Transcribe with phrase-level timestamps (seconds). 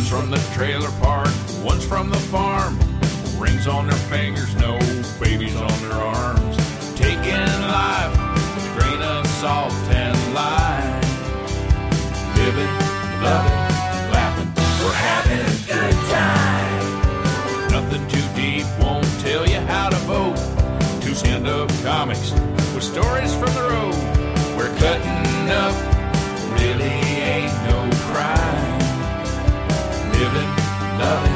[0.00, 1.28] One's from the trailer park,
[1.62, 2.78] one's from the farm.
[3.38, 4.78] Rings on their fingers, no
[5.20, 6.56] babies on their arms.
[6.96, 11.02] Taking life with a grain of salt and lime.
[12.34, 12.72] Living,
[13.20, 13.60] loving,
[14.10, 14.50] laughing,
[14.82, 17.70] we're having a good time.
[17.70, 20.38] Nothing too deep, won't tell you how to vote.
[21.02, 22.32] Two stand-up comics
[22.72, 23.94] with stories from the road.
[24.56, 25.89] We're cutting up,
[31.00, 31.32] loving,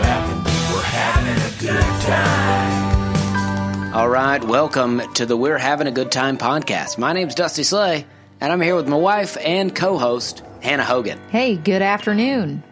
[0.00, 0.42] laughing,
[0.74, 3.94] we're having a good time.
[3.94, 6.96] All right, welcome to the We're Having a Good Time podcast.
[6.96, 8.06] My name's Dusty Slay,
[8.40, 11.18] and I'm here with my wife and co host, Hannah Hogan.
[11.28, 12.62] Hey, good afternoon.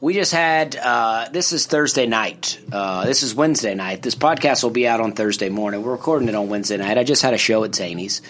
[0.00, 2.58] We just had, uh, this is Thursday night.
[2.72, 4.02] Uh, this is Wednesday night.
[4.02, 5.84] This podcast will be out on Thursday morning.
[5.84, 6.98] We're recording it on Wednesday night.
[6.98, 8.20] I just had a show at Zany's.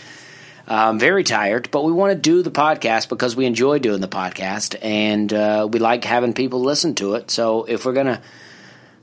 [0.66, 4.08] I'm very tired, but we want to do the podcast because we enjoy doing the
[4.08, 7.30] podcast and uh, we like having people listen to it.
[7.30, 8.20] So if we're going to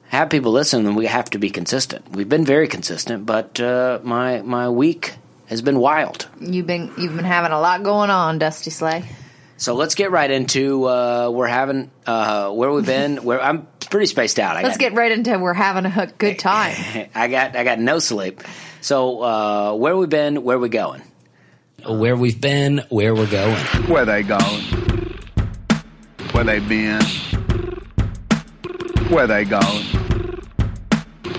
[0.07, 2.11] have people listen, then we have to be consistent.
[2.11, 5.13] We've been very consistent, but uh, my my week
[5.47, 6.27] has been wild.
[6.39, 9.03] You've been you've been having a lot going on, Dusty Slay.
[9.57, 13.17] So let's get right into uh, we're having uh, where we've been.
[13.23, 14.55] Where I'm pretty spaced out.
[14.55, 17.09] I Let's got, get right into we're having a good time.
[17.13, 18.41] I got I got no sleep.
[18.81, 20.43] So uh, where we've been?
[20.43, 21.01] Where we going?
[21.87, 22.83] Where we've been?
[22.89, 23.55] Where we're going?
[23.87, 24.63] Where they going?
[26.31, 27.01] Where they been?
[29.09, 29.85] Where they going?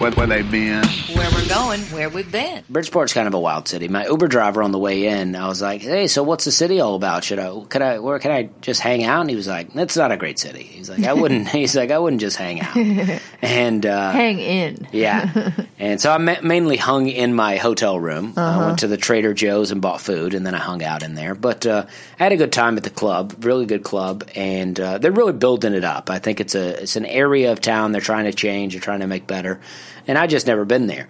[0.00, 0.82] Where, where they been?
[1.14, 2.64] where we're going, where we've been.
[2.70, 3.86] Bridgeport's kind of a wild city.
[3.86, 6.80] My Uber driver on the way in, I was like, "Hey, so what's the city
[6.80, 7.22] all about?
[7.22, 9.98] Should I, could I, where can I just hang out?" And he was like, "It's
[9.98, 12.76] not a great city." He's like, "I wouldn't." he's like, "I wouldn't just hang out."
[13.42, 14.86] And uh, Hang in.
[14.92, 18.34] yeah, and so I ma- mainly hung in my hotel room.
[18.36, 21.14] I went to the Trader Joe's and bought food, and then I hung out in
[21.14, 21.34] there.
[21.34, 21.86] But uh,
[22.18, 25.32] I had a good time at the club, really good club, and uh, they're really
[25.32, 26.10] building it up.
[26.10, 29.00] I think it's a it's an area of town they're trying to change, they're trying
[29.00, 29.58] to make better,
[30.06, 31.08] and I just never been there.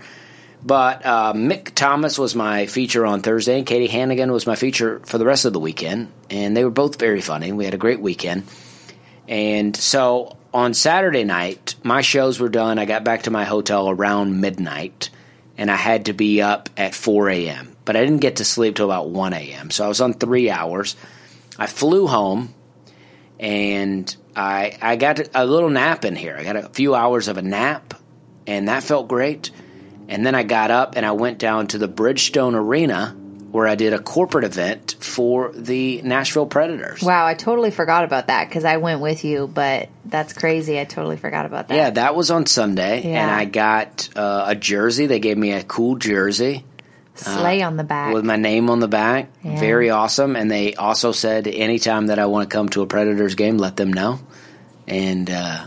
[0.62, 5.00] But uh, Mick Thomas was my feature on Thursday, and Katie Hannigan was my feature
[5.06, 7.52] for the rest of the weekend, and they were both very funny.
[7.52, 8.44] We had a great weekend.
[9.26, 12.78] And so on Saturday night, my shows were done.
[12.78, 15.10] I got back to my hotel around midnight,
[15.56, 17.76] and I had to be up at 4 a.m.
[17.84, 19.70] But I didn't get to sleep till about 1 a.m.
[19.70, 20.97] So I was on three hours.
[21.58, 22.54] I flew home,
[23.38, 26.36] and I I got a little nap in here.
[26.38, 27.94] I got a few hours of a nap,
[28.46, 29.50] and that felt great.
[30.08, 33.16] And then I got up and I went down to the Bridgestone Arena
[33.52, 37.02] where I did a corporate event for the Nashville Predators.
[37.02, 40.78] Wow, I totally forgot about that because I went with you, but that's crazy.
[40.78, 41.74] I totally forgot about that.
[41.74, 43.22] Yeah, that was on Sunday, Yeah.
[43.22, 45.06] and I got uh, a jersey.
[45.06, 46.64] They gave me a cool jersey
[47.16, 48.14] Slay on the back.
[48.14, 49.30] with my name on the back.
[49.42, 49.58] Yeah.
[49.58, 50.36] Very awesome.
[50.36, 53.76] And they also said anytime that I want to come to a Predators game, let
[53.76, 54.20] them know.
[54.86, 55.66] And uh,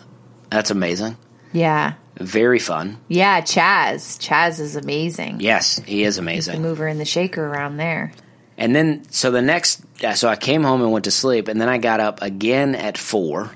[0.50, 1.18] that's amazing.
[1.52, 1.94] yeah.
[2.24, 2.98] Very fun.
[3.08, 4.18] Yeah, Chaz.
[4.20, 5.40] Chaz is amazing.
[5.40, 6.62] Yes, he is amazing.
[6.62, 8.14] The mover and the shaker around there.
[8.58, 11.60] And then, so the next, uh, so I came home and went to sleep, and
[11.60, 13.52] then I got up again at four,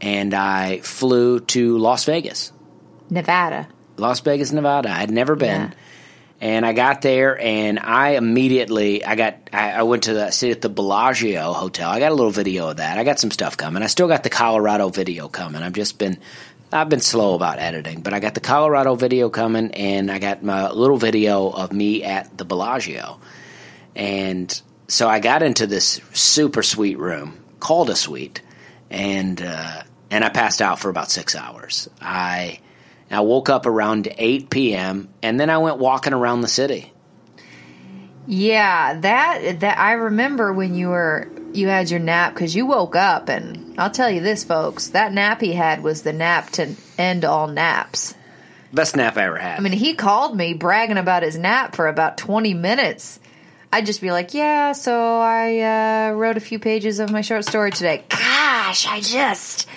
[0.00, 2.52] and I flew to Las Vegas.
[3.10, 3.68] Nevada.
[3.96, 4.90] Las Vegas, Nevada.
[4.90, 5.62] I'd never been.
[5.62, 5.74] Yeah.
[6.38, 10.50] And I got there and I immediately I got I, I went to the sit
[10.50, 11.88] at the Bellagio hotel.
[11.88, 12.98] I got a little video of that.
[12.98, 13.82] I got some stuff coming.
[13.82, 15.62] I still got the Colorado video coming.
[15.62, 16.18] I've just been
[16.76, 20.42] I've been slow about editing, but I got the Colorado video coming and I got
[20.42, 23.18] my little video of me at the Bellagio.
[23.94, 28.42] And so I got into this super sweet room called a suite,
[28.90, 31.88] and uh, and I passed out for about six hours.
[32.00, 32.60] I
[33.10, 35.08] I woke up around eight p.m.
[35.22, 36.92] and then I went walking around the city.
[38.26, 42.96] Yeah, that that I remember when you were you had your nap because you woke
[42.96, 46.74] up and I'll tell you this, folks, that nap he had was the nap to
[46.98, 48.14] end all naps.
[48.72, 49.58] Best nap I ever had.
[49.58, 53.20] I mean, he called me bragging about his nap for about twenty minutes.
[53.72, 57.44] I'd just be like, "Yeah, so I uh, wrote a few pages of my short
[57.44, 59.68] story today." Gosh, I just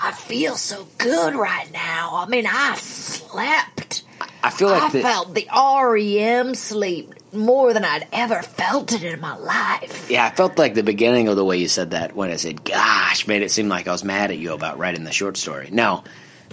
[0.00, 2.10] I feel so good right now.
[2.14, 4.04] I mean, I slept.
[4.42, 9.02] I feel like I the, felt the REM sleep more than I'd ever felt it
[9.02, 10.10] in my life.
[10.10, 12.64] yeah, I felt like the beginning of the way you said that when I said
[12.64, 15.68] "gosh" made it seem like I was mad at you about writing the short story.
[15.70, 16.04] No,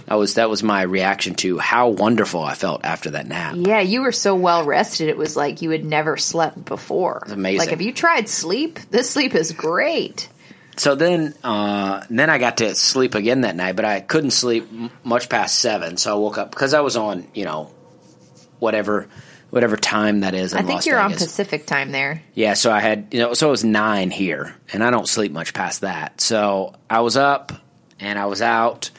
[0.06, 3.54] that was that was my reaction to how wonderful I felt after that nap.
[3.56, 5.08] Yeah, you were so well rested.
[5.08, 7.20] It was like you had never slept before.
[7.22, 7.58] It's amazing.
[7.60, 8.78] Like, have you tried sleep?
[8.90, 10.28] This sleep is great.
[10.76, 14.66] So then, uh, then I got to sleep again that night, but I couldn't sleep
[14.72, 15.96] m- much past seven.
[15.96, 17.70] So I woke up because I was on, you know,
[18.58, 19.06] whatever,
[19.54, 20.52] whatever time that is.
[20.52, 22.22] I think Las you're on Pacific time there.
[22.34, 25.30] Yeah, so I had, you know, so it was nine here, and I don't sleep
[25.30, 26.20] much past that.
[26.20, 27.52] So I was up,
[28.00, 28.90] and I was out.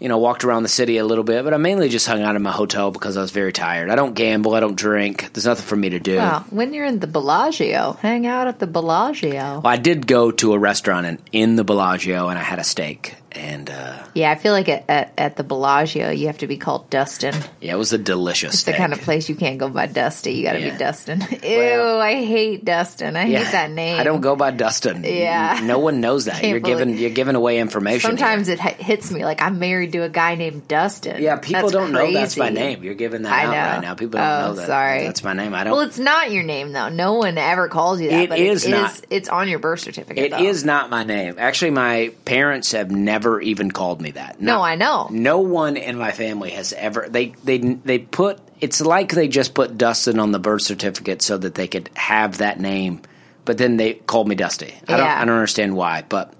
[0.00, 2.34] You know, walked around the city a little bit, but I mainly just hung out
[2.34, 3.90] in my hotel because I was very tired.
[3.90, 5.30] I don't gamble, I don't drink.
[5.34, 6.16] There's nothing for me to do.
[6.16, 9.60] Well, when you're in the Bellagio, hang out at the Bellagio.
[9.60, 12.64] Well, I did go to a restaurant in, in the Bellagio, and I had a
[12.64, 16.46] steak, and uh, Yeah, I feel like at, at, at the Bellagio, you have to
[16.46, 17.34] be called Dustin.
[17.60, 20.32] yeah, it was a delicious It's the kind of place you can't go by Dusty.
[20.32, 20.72] You got to Yeah.
[20.72, 21.20] be Dustin.
[21.20, 23.16] Ew, Well- I hate Dustin.
[23.16, 23.98] I Yeah, hate that name.
[24.00, 25.04] I don't go by Dustin.
[25.04, 25.60] Yeah.
[25.62, 26.42] no one knows that.
[26.50, 28.10] You're giving you're giving away information.
[28.10, 28.18] here.
[28.18, 31.22] Sometimes it hi- hits me like I'm married to a guy named Dustin.
[31.22, 32.82] Yeah, people That's don't know that's my name.
[32.82, 33.56] You're giving that I out know.
[33.74, 33.94] right now.
[33.94, 34.66] People don't Oh, know that.
[34.66, 35.04] sorry.
[35.04, 35.54] That's my name.
[35.54, 35.72] I don't.
[35.72, 36.88] Well, it's not your name though.
[36.88, 38.22] No one ever calls you that.
[38.24, 38.90] It but is it not.
[38.92, 40.24] is- It's on your birth certificate.
[40.24, 40.38] It though.
[40.44, 41.36] is not my name.
[41.38, 44.40] Actually, my parents have never even called me that.
[44.40, 45.08] No, I know.
[45.10, 47.06] No one in my family has ever.
[47.08, 48.38] They they they put.
[48.60, 52.38] It's like they just put Dustin on the birth certificate so that they could have
[52.38, 53.02] that name,
[53.44, 54.74] but then they called me Dusty.
[54.88, 55.06] I don't.
[55.06, 56.32] I don't understand why, but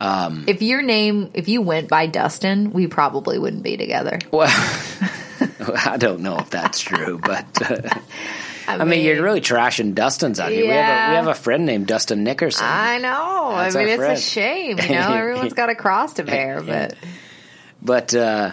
[0.00, 4.18] If your name, if you went by Dustin, we probably wouldn't be together.
[4.30, 4.48] well,
[5.84, 7.46] I don't know if that's true, but.
[7.70, 7.98] Uh,
[8.68, 10.64] I mean, you're really trashing Dustin's out here.
[10.64, 12.66] We have a we have a friend named Dustin Nickerson.
[12.66, 13.52] I know.
[13.56, 14.18] That's I mean, it's friend.
[14.18, 14.78] a shame.
[14.78, 16.96] You know, everyone's got a cross to bear, but
[17.82, 18.52] But uh,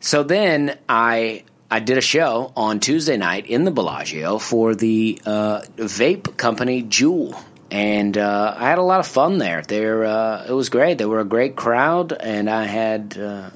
[0.00, 5.20] so then I I did a show on Tuesday night in the Bellagio for the
[5.24, 7.40] uh, vape company Juul,
[7.70, 9.62] and uh, I had a lot of fun there.
[9.62, 10.98] There uh, it was great.
[10.98, 13.50] They were a great crowd, and I had uh,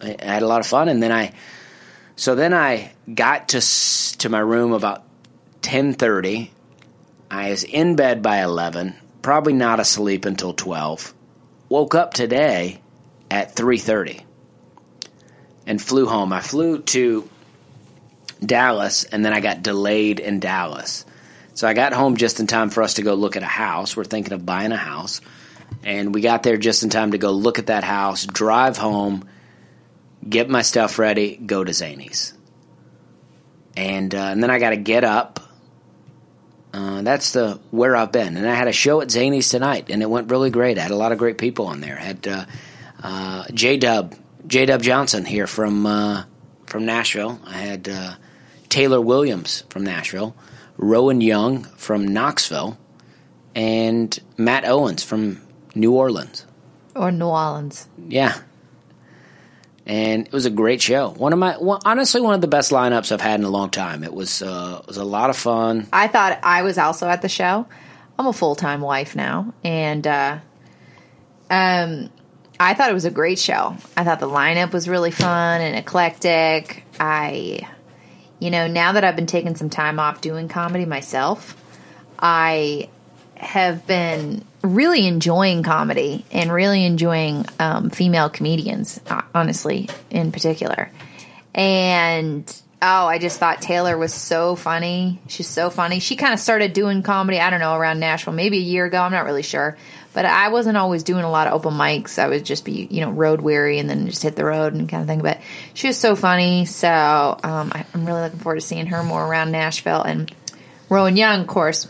[0.00, 0.88] I had a lot of fun.
[0.88, 1.32] And then I
[2.16, 3.60] so then I got to
[4.18, 5.04] to my room about
[5.62, 6.50] ten thirty.
[7.30, 11.14] I was in bed by eleven, probably not asleep until twelve.
[11.68, 12.80] Woke up today
[13.30, 14.22] at 3:30
[15.66, 16.32] and flew home.
[16.32, 17.28] I flew to
[18.44, 21.04] Dallas and then I got delayed in Dallas.
[21.54, 23.96] So I got home just in time for us to go look at a house.
[23.96, 25.20] We're thinking of buying a house.
[25.82, 29.28] And we got there just in time to go look at that house, drive home,
[30.28, 32.34] get my stuff ready, go to Zany's.
[33.76, 35.40] And, uh, and then I got to get up.
[36.72, 40.02] Uh, that's the where I've been, and I had a show at Zany's tonight, and
[40.02, 40.76] it went really great.
[40.76, 41.96] I had a lot of great people on there.
[41.98, 42.44] I had uh,
[43.02, 44.14] uh, J Dub,
[44.46, 46.24] J Dub Johnson here from uh,
[46.66, 47.40] from Nashville.
[47.46, 48.16] I had uh,
[48.68, 50.36] Taylor Williams from Nashville,
[50.76, 52.76] Rowan Young from Knoxville,
[53.54, 55.40] and Matt Owens from
[55.74, 56.44] New Orleans.
[56.94, 57.88] or New Orleans.
[58.06, 58.36] Yeah.
[59.86, 61.10] And it was a great show.
[61.10, 63.70] One of my, well, honestly, one of the best lineups I've had in a long
[63.70, 64.02] time.
[64.02, 65.86] It was, uh, it was a lot of fun.
[65.92, 67.66] I thought I was also at the show.
[68.18, 70.38] I'm a full time wife now, and uh,
[71.50, 72.10] um,
[72.58, 73.76] I thought it was a great show.
[73.96, 76.84] I thought the lineup was really fun and eclectic.
[76.98, 77.68] I,
[78.38, 81.62] you know, now that I've been taking some time off doing comedy myself,
[82.18, 82.88] I
[83.34, 90.90] have been really enjoying comedy and really enjoying um, female comedians, uh, honestly, in particular.
[91.54, 95.20] And oh, I just thought Taylor was so funny.
[95.28, 96.00] She's so funny.
[96.00, 99.00] She kind of started doing comedy, I don't know, around Nashville, maybe a year ago.
[99.00, 99.76] I'm not really sure.
[100.12, 102.18] But I wasn't always doing a lot of open mics.
[102.18, 104.88] I would just be, you know, road weary and then just hit the road and
[104.88, 105.20] kind of thing.
[105.20, 105.40] But
[105.74, 106.64] she was so funny.
[106.64, 110.02] So um, I, I'm really looking forward to seeing her more around Nashville.
[110.02, 110.34] And
[110.88, 111.86] Rowan Young, of course,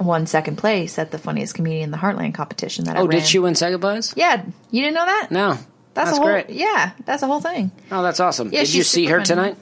[0.00, 3.18] won second place at the funniest comedian in the Heartland competition that I Oh, ran.
[3.20, 4.12] did she win second place?
[4.16, 5.28] Yeah, you didn't know that?
[5.30, 5.48] No.
[5.50, 6.50] that's, That's, a whole, great.
[6.50, 7.70] Yeah, that's a whole thing.
[7.90, 8.52] Oh, that's awesome.
[8.52, 9.24] Yeah, Did you see her funny.
[9.26, 9.56] tonight?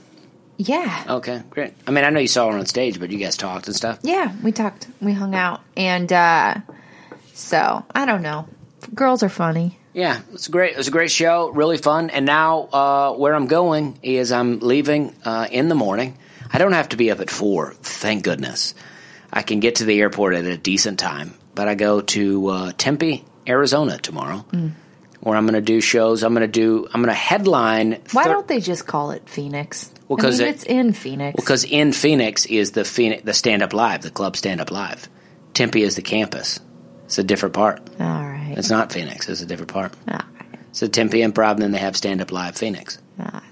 [0.60, 1.72] Yeah, Okay, great.
[1.86, 4.00] I mean, I know you saw her on stage, but you guys talked and stuff.
[4.02, 4.32] yeah.
[4.42, 6.54] We talked, we hung out, and uh,
[7.34, 8.48] so I don't know.
[8.94, 9.78] Girls are funny.
[9.92, 10.72] Yeah, it's great.
[10.72, 12.10] It was a great show, really fun.
[12.10, 16.16] And now, uh, where I'm going is I'm leaving uh, in the morning.
[16.52, 18.74] I don't have to be up at four, thank goodness.
[19.32, 21.34] I can get to the airport at a decent time.
[21.54, 24.44] But I go to uh, Tempe, Arizona tomorrow,
[25.20, 26.22] where I'm going to do shows.
[26.22, 26.86] I'm going to do.
[26.94, 28.00] I'm going to headline.
[28.12, 29.92] Why don't they just call it Phoenix?
[30.06, 31.36] Well, 'cause I mean, it- it's in Phoenix.
[31.36, 35.08] Because in Phoenix is the Phoenix, the stand up live, the club stand up live.
[35.52, 36.60] Tempe is the campus.
[37.06, 37.80] It's a different part.
[37.98, 39.28] all right, It's not Phoenix.
[39.28, 39.92] It's a different part.
[40.08, 40.60] all right.
[40.70, 42.98] It's a Tempe Improv, and then they have stand up live Phoenix.
[43.18, 43.42] all right.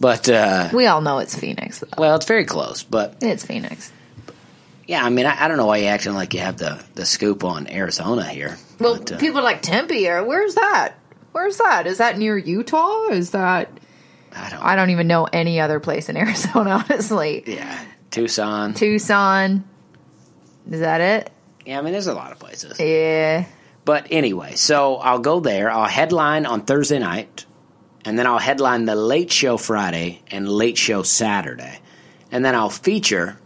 [0.00, 1.78] But uh, We all know it's Phoenix.
[1.78, 1.86] Though.
[1.96, 2.82] well, it's very close.
[2.82, 3.90] But It's Phoenix.
[4.86, 7.04] Yeah, I mean, I, I don't know why you're acting like you have the the
[7.06, 8.56] scoop on Arizona here.
[8.78, 10.08] Well, But, uh, people are like Tempe.
[10.08, 10.94] Or where's that?
[11.32, 11.86] Where's that?
[11.86, 13.08] Is that near Utah?
[13.08, 13.70] Is that?
[14.34, 14.60] I don't.
[14.62, 16.84] I don't even know any other place in Arizona.
[16.88, 18.74] Honestly, yeah, Tucson.
[18.74, 19.64] Tucson.
[20.70, 21.30] Is that it?
[21.66, 22.78] Yeah, I mean, there's a lot of places.
[22.80, 23.44] Yeah.
[23.84, 25.70] But anyway, so I'll go there.
[25.70, 27.46] I'll headline on Thursday night,
[28.04, 31.80] and then I'll headline the late show Friday and late show Saturday,
[32.30, 33.38] and then I'll feature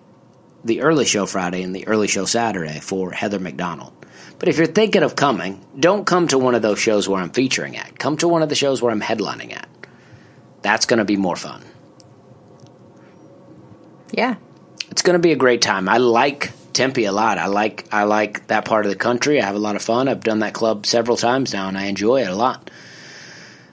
[0.66, 3.92] the early show Friday and the early show Saturday for Heather McDonald.
[4.38, 7.30] But if you're thinking of coming, don't come to one of those shows where I'm
[7.30, 7.98] featuring at.
[7.98, 9.68] Come to one of the shows where I'm headlining at.
[10.62, 11.64] That's going to be more fun.
[14.10, 14.34] Yeah.
[14.90, 15.88] It's going to be a great time.
[15.88, 17.38] I like Tempe a lot.
[17.38, 19.40] I like I like that part of the country.
[19.40, 20.08] I have a lot of fun.
[20.08, 22.70] I've done that club several times now, and I enjoy it a lot.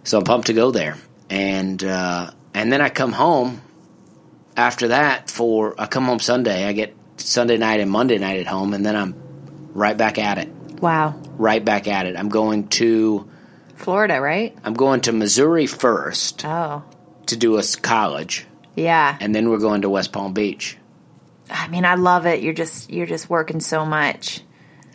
[0.05, 0.97] So I'm pumped to go there.
[1.29, 3.61] And uh, and then I come home
[4.57, 6.65] after that for I come home Sunday.
[6.65, 9.15] I get Sunday night and Monday night at home, and then I'm
[9.73, 10.49] right back at it.
[10.81, 11.15] Wow.
[11.37, 12.17] Right back at it.
[12.17, 13.29] I'm going to
[13.75, 14.55] Florida, right?
[14.63, 16.83] I'm going to Missouri first Oh.
[17.27, 18.45] to do a college,
[18.75, 19.15] Yeah.
[19.19, 20.77] and then we're going to West Palm Beach.
[21.49, 22.41] I mean, I love it.
[22.41, 24.41] You're just you're just working so much.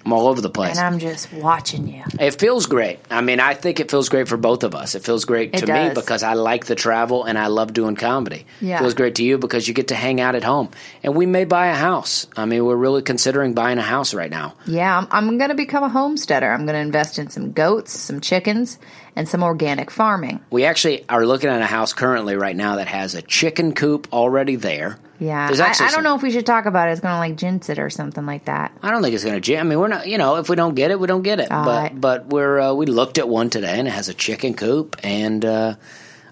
[0.08, 0.78] I'm all over the place.
[0.78, 2.02] And I'm just watching you.
[2.18, 2.98] It feels great.
[3.10, 4.94] I mean, I think it feels great for both of us.
[4.94, 7.94] It feels great It to me because I like the travel and I love doing
[7.94, 8.46] comedy.
[8.62, 8.76] Yeah.
[8.76, 10.70] It feels great to you because you get to hang out at home.
[11.02, 12.26] And we may buy a house.
[12.38, 14.54] I mean, we're really considering buying a house right now.
[14.64, 16.50] Yeah, I'm, I'm going to become a homesteader.
[16.50, 18.78] I'm going to invest in some goats, some chickens,
[19.14, 20.40] and some organic farming.
[20.48, 24.08] We actually are looking at a house currently right now that has a chicken coop
[24.10, 24.98] already there.
[25.20, 26.92] Yeah, I, I don't some- know if we should talk about it.
[26.92, 28.76] It's going to like jinx it or something like that.
[28.82, 29.40] I don't think it's going to.
[29.40, 29.66] Jam.
[29.66, 30.06] I mean, we're not.
[30.06, 31.50] You know, if we don't get it, we don't get it.
[31.50, 32.00] All but right.
[32.00, 35.44] but we're uh, we looked at one today and it has a chicken coop and
[35.44, 35.75] uh,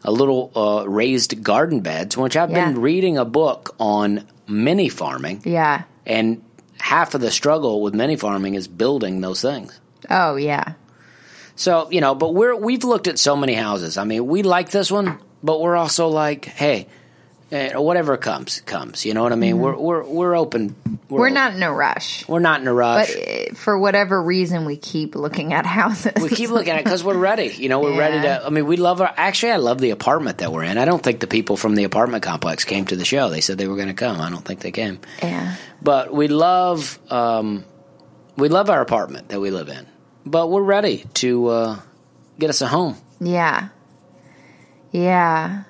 [0.04, 2.16] a little uh, raised garden beds.
[2.16, 5.82] Which I've been reading a book on mini farming, Yeah.
[6.06, 6.42] and
[6.78, 9.80] half of the struggle with mini farming is building those things.
[10.08, 10.74] Oh yeah.
[11.56, 13.96] So you know, but we're we've looked at so many houses.
[13.98, 16.86] I mean, we like this one, but we're also like, hey,
[17.50, 19.04] eh, whatever comes comes.
[19.04, 19.58] You know what I mean?
[19.58, 20.70] We're we're we're open.
[20.70, 21.14] Mm-hmm.
[21.14, 22.26] We're not in a rush.
[22.28, 23.14] We're not in a rush.
[23.14, 26.12] But uh, for whatever reason, we keep looking at houses.
[26.20, 27.54] we keep looking at it because we're ready.
[27.56, 28.44] You know, we're ready to.
[28.44, 29.12] I mean, we love our.
[29.16, 30.78] Actually, I love the apartment that we're in.
[30.78, 33.28] I don't think the people from the apartment complex came to the show.
[33.30, 34.20] They said they were going to come.
[34.20, 34.98] I don't think they came.
[35.22, 35.54] yeah.
[35.80, 36.98] But we love.
[37.10, 37.64] Um,
[38.36, 39.86] we love our apartment that we live in.
[40.24, 41.80] But we're ready to uh,
[42.38, 42.96] get us a home.
[43.20, 43.68] Yeah.
[44.90, 45.64] Yeah.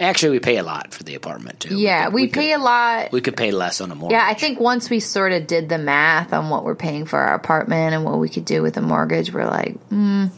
[0.00, 1.76] Actually, we pay a lot for the apartment too.
[1.76, 2.06] Yeah.
[2.06, 3.12] could- We, could- pay a lot.
[3.12, 4.16] We could pay less on a mortgage.
[4.16, 7.18] Yeah, I think once we sort of did the math on what we're paying for
[7.18, 10.30] our apartment and what we could do with a mortgage, we're like, mm,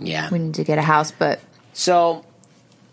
[0.00, 0.28] Yeah.
[0.30, 1.12] we need to get a house.
[1.12, 1.40] But
[1.72, 2.24] So,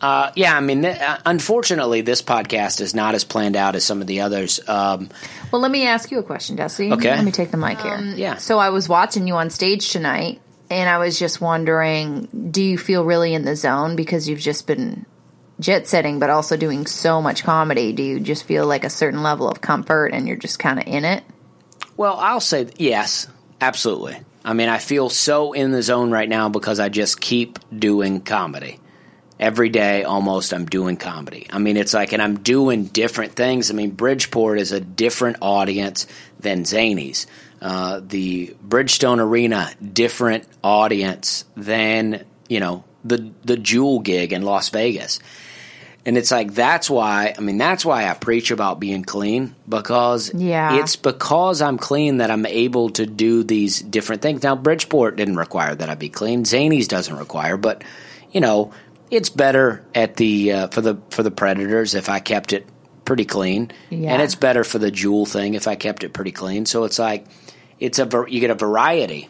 [0.01, 3.84] uh, yeah, I mean, th- uh, unfortunately, this podcast is not as planned out as
[3.84, 4.60] some of the others.
[4.67, 5.10] Um,
[5.51, 6.93] well, let me ask you a question, Desi.
[6.93, 7.10] Okay.
[7.15, 8.00] Let me take the mic here.
[8.15, 8.38] yeah.
[8.38, 12.77] So I was watching you on stage tonight, and I was just wondering, do you
[12.77, 15.05] feel really in the zone because you've just been
[15.60, 17.94] jet setting, but also doing so much comedy?
[17.94, 20.88] Do you just feel like a certain level of comfort, and you're just kind of
[20.88, 21.24] in it?
[21.98, 23.28] Well, I'll say yes,
[23.60, 24.20] absolutely.
[24.44, 28.22] I mean, I feel so in the zone right now because I just keep doing
[28.22, 28.80] comedy.
[29.38, 31.48] Every day, almost, I'm doing comedy.
[31.50, 33.72] I mean, it's like, and I'm doing different things.
[33.72, 36.08] I mean, Bridgeport is a different audience
[36.39, 37.25] than Zany's.
[37.62, 44.70] Uh, the Bridgestone Arena, different audience than, you know, the, the Juul gig in Las
[44.70, 45.20] Vegas.
[46.10, 50.34] And it's like that's why I mean that's why I preach about being clean because
[50.34, 50.80] Yeah.
[50.82, 54.42] it's because I'm clean that I'm able to do these different things.
[54.42, 56.46] Now Bridgeport didn't require that I be clean.
[56.46, 57.84] Zanies doesn't require, but
[58.32, 58.72] you know,
[59.12, 62.66] it's better at the uh, for the for the Predators if I kept it
[63.06, 63.70] pretty clean.
[63.92, 64.13] Yeah.
[64.13, 66.66] And it's better for the Juul thing if I kept it pretty clean.
[66.66, 67.28] So it's like
[67.80, 69.30] it's a you get a variety.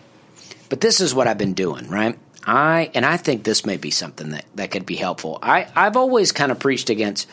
[0.69, 2.17] But this is what I've been doing, right?
[2.45, 5.39] I and I think this may be something that, that could be helpful.
[5.41, 7.27] I, I've always kind of preached against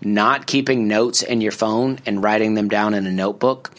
[0.00, 3.72] not keeping notes in your phone and writing them down in a notebook.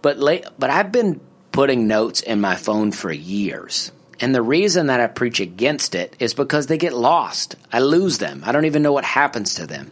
[0.00, 3.92] But late, but I've been putting notes in my phone for years.
[4.20, 7.56] And the reason that I preach against it is because they get lost.
[7.72, 8.42] I lose them.
[8.44, 9.90] I don't even know what happens to them.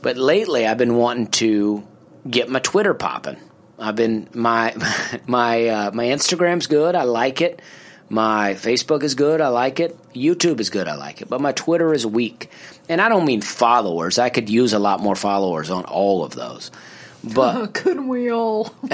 [0.00, 1.86] But lately I've been wanting to
[2.28, 3.36] get my Twitter popping.
[3.78, 4.74] I've been my
[5.26, 6.94] my uh, my Instagram's good.
[6.94, 7.60] I like it.
[8.10, 9.40] My Facebook is good.
[9.40, 9.96] I like it.
[10.14, 10.88] YouTube is good.
[10.88, 11.28] I like it.
[11.28, 12.50] But my Twitter is weak.
[12.88, 14.18] And I don't mean followers.
[14.18, 16.70] I could use a lot more followers on all of those.
[17.22, 18.74] But Couldn't we all?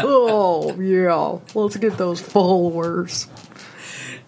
[0.00, 3.28] oh yeah, let's get those followers.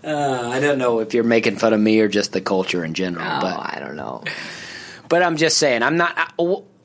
[0.04, 2.94] uh, I don't know if you're making fun of me or just the culture in
[2.94, 3.26] general.
[3.26, 4.22] Oh, but I don't know.
[5.08, 6.12] But I'm just saying, I'm not.
[6.16, 6.30] I,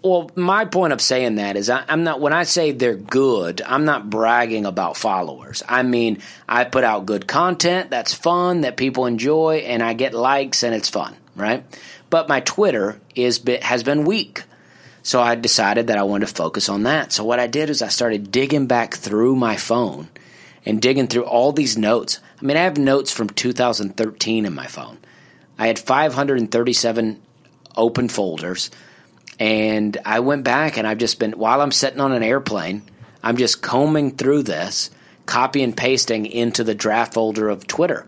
[0.05, 2.21] well, my point of saying that is, I, I'm not.
[2.21, 5.63] When I say they're good, I'm not bragging about followers.
[5.67, 10.13] I mean, I put out good content that's fun that people enjoy, and I get
[10.13, 11.65] likes, and it's fun, right?
[12.12, 14.43] But my Twitter is has been weak,
[15.01, 17.12] so I decided that I wanted to focus on that.
[17.12, 20.09] So what I did is I started digging back through my phone
[20.67, 22.19] and digging through all these notes.
[22.39, 25.00] I mean, I have notes from 2013 in my phone.
[25.57, 27.19] I had 537
[27.75, 28.69] open folders.
[29.39, 32.84] And I went back and I've just been, while I'm sitting on an airplane,
[33.24, 34.92] I'm just combing through this,
[35.25, 38.08] copy and pasting into the draft folder of Twitter.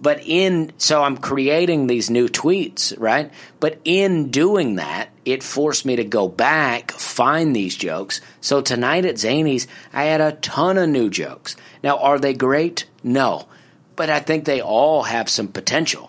[0.00, 3.32] But in, so I'm creating these new tweets, right?
[3.58, 8.20] But in doing that, it forced me to go back, find these jokes.
[8.40, 11.56] So tonight at Zany's, I had a ton of new jokes.
[11.82, 12.86] Now, are they great?
[13.02, 13.48] No.
[13.96, 16.07] But I think they all have some potential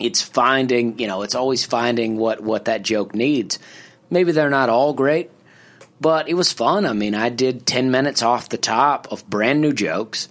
[0.00, 3.58] it's finding you know it's always finding what what that joke needs.
[4.10, 5.30] Maybe they're not all great
[6.00, 6.86] but it was fun.
[6.86, 10.28] I mean i did 10 minutes off the top of brand new jokes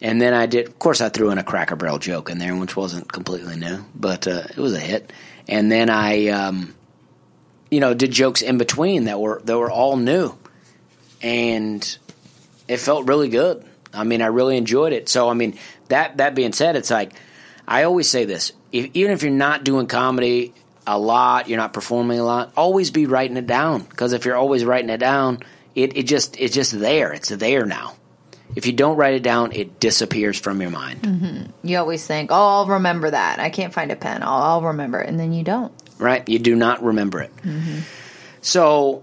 [0.00, 2.54] and then i did of course i threw in a cracker barrel joke in there
[2.54, 5.12] which wasn't completely new but uh, it was a hit.
[5.48, 6.74] And then i um,
[7.70, 10.36] you know did jokes in between that were that were all new
[11.20, 11.98] and
[12.68, 13.64] it felt really good.
[13.92, 15.08] I mean i really enjoyed it.
[15.08, 15.58] So i mean
[15.88, 17.12] that that being said it's like
[17.68, 20.54] I always say this: if, even if you're not doing comedy
[20.86, 23.82] a lot, you're not performing a lot, always be writing it down.
[23.82, 25.40] Because if you're always writing it down,
[25.74, 27.12] it, it just it's just there.
[27.12, 27.94] It's there now.
[28.56, 31.02] If you don't write it down, it disappears from your mind.
[31.02, 31.68] Mm-hmm.
[31.68, 34.22] You always think, "Oh, I'll remember that." I can't find a pen.
[34.22, 35.70] I'll, I'll remember it, and then you don't.
[35.98, 36.26] Right?
[36.26, 37.36] You do not remember it.
[37.36, 37.80] Mm-hmm.
[38.40, 39.02] So,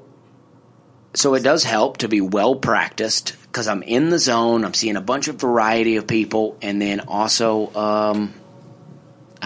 [1.14, 4.66] so it does help to be well practiced because I'm in the zone.
[4.66, 7.74] I'm seeing a bunch of variety of people, and then also.
[7.76, 8.34] Um,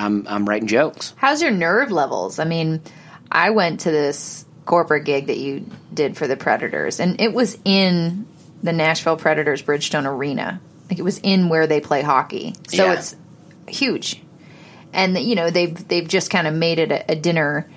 [0.06, 1.14] I'm I'm writing jokes.
[1.18, 2.40] How's your nerve levels?
[2.40, 2.82] I mean,
[3.32, 7.58] I went to this corporate gig that you did for the Predators, and it was
[7.66, 8.28] in
[8.64, 10.62] the Nashville Predators Bridgestone Arena.
[10.90, 12.94] Like it was in where they play hockey, so Yeah.
[12.94, 13.16] it's
[13.68, 14.22] huge.
[14.94, 17.70] And you know they've they've just kind of made it a, a dinner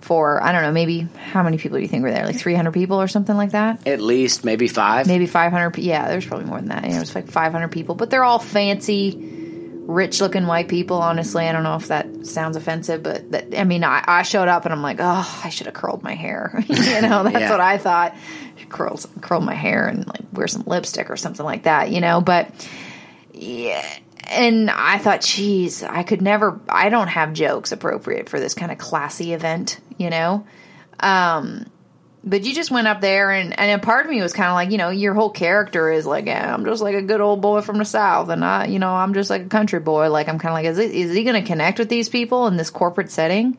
[0.00, 2.72] for I don't know maybe how many people do you think were there like 300
[2.72, 5.06] people or something like that At least maybe five.
[5.06, 7.94] maybe 500 yeah there's probably more than that you know, it was like 500 people
[7.94, 9.41] but they're all fancy
[9.84, 11.48] rich looking white people honestly.
[11.48, 14.64] I don't know if that sounds offensive but that, i mean I, I showed up
[14.64, 16.62] and i'm like oh i should have curled my hair.
[16.68, 17.50] You know that's Yeah.
[17.50, 18.14] what i thought.
[18.68, 22.20] Curl, curl my hair and like wear some lipstick or something like that you know?
[22.20, 22.50] But
[23.34, 23.84] yeah
[24.30, 28.70] and i thought geez i could never i don't have jokes appropriate for this kind
[28.70, 30.46] of classy event you know?
[31.00, 31.66] Um,
[32.24, 34.54] but you just went up there and and a part of me was kind of
[34.54, 37.40] like you know your whole character is like yeah, i'm just like a good old
[37.40, 40.10] boy from the south and i you know i'm just like a country boy.
[40.10, 42.46] Like i'm kind of like is, it, is he going to connect with these people
[42.46, 43.56] in this corporate setting?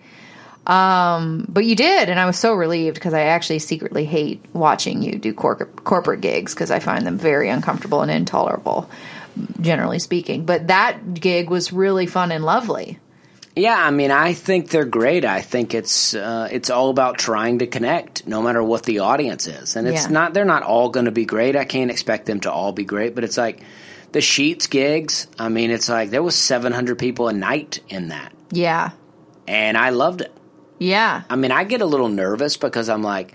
[0.65, 5.01] Um but you did and i was so relieved because i actually secretly hate watching
[5.03, 8.89] you do corporate corporate gigs because i find them very uncomfortable and intolerable
[9.59, 10.45] generally speaking.
[10.45, 12.99] But that gig was really fun and lovely
[13.55, 15.25] Yeah, I mean, I think they're great.
[15.25, 19.45] I think it's uh, it's all about trying to connect, no matter what the audience
[19.47, 20.11] is, and it's Yeah.
[20.11, 21.55] not they're not all going to be great.
[21.55, 23.59] I can't expect them to all be great, but it's like
[24.11, 25.27] the Sheets gigs.
[25.37, 28.91] I mean, it's like there was seven hundred people a night in that, yeah
[29.47, 30.31] and I loved it.
[30.79, 33.33] yeah I mean, I get a little nervous because I'm like,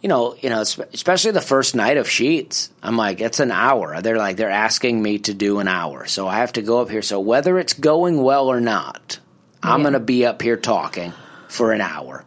[0.00, 2.70] you know, you know, especially the first night of Sheets.
[2.82, 4.00] I'm like, it's an hour.
[4.02, 6.90] They're like, they're asking me to do an hour, so I have to go up
[6.90, 7.02] here.
[7.02, 9.18] So whether it's going well or not,
[9.64, 9.84] I'm Yeah.
[9.84, 11.12] going to be up here talking
[11.48, 12.24] for an hour.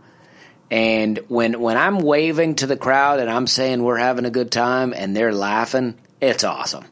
[0.70, 4.52] And when when I'm waving to the crowd and I'm saying we're having a good
[4.52, 6.84] time and they're laughing, it's awesome.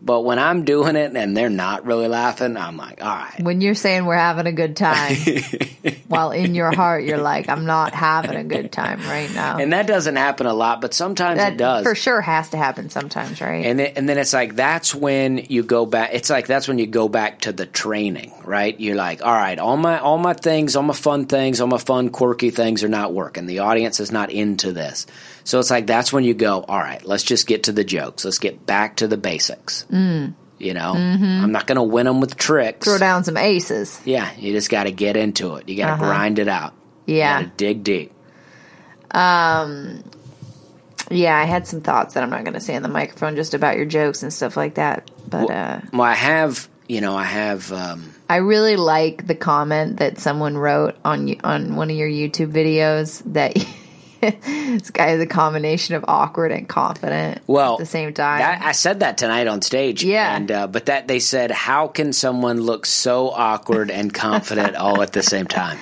[0.00, 3.40] But when I'm doing it and they're not really laughing, I'm like, all right.
[3.42, 5.16] when you're saying we're having a good time
[6.08, 9.72] while in your heart you're like i'm not having a good time right now And
[9.72, 11.82] that doesn't happen a lot, but sometimes that it does.
[11.84, 15.38] for sure has to happen sometimes right And then, and then it's like that's when
[15.48, 16.10] you go back.
[16.12, 18.78] It's like that's when you go back to the training, right?
[18.78, 21.78] You're like, all right, all my all my things, all my fun things, all my
[21.78, 23.46] fun quirky things are not working.
[23.46, 25.06] The audience is not into this,
[25.48, 28.22] so it's like that's when you go, all right, let's just get to the jokes.
[28.22, 29.86] Let's get back to the basics.
[29.90, 30.34] Mm.
[30.58, 32.86] You know, I'm not going to win them with tricks.
[32.86, 35.66] throw down some aces Yeah, you just got to get into it.
[35.66, 36.74] You got to grind it out.
[37.06, 38.12] Yeah dig deep.
[39.12, 40.04] Um,
[41.10, 43.54] yeah i had some thoughts that i'm not going to say in the microphone just
[43.54, 47.24] about your jokes and stuff like that but uh Well, I have, you know, I
[47.24, 47.72] have.
[47.72, 52.52] Um, I really like the comment that someone wrote on on one of your YouTube
[52.52, 53.56] videos that
[54.40, 58.38] this guy is a combination of awkward and confident Well, at the same time.
[58.40, 60.02] That, I said that tonight on stage.
[60.02, 60.36] Yeah.
[60.36, 65.02] and uh, but that they said, how can someone look so awkward and confident all
[65.02, 65.78] at the same time?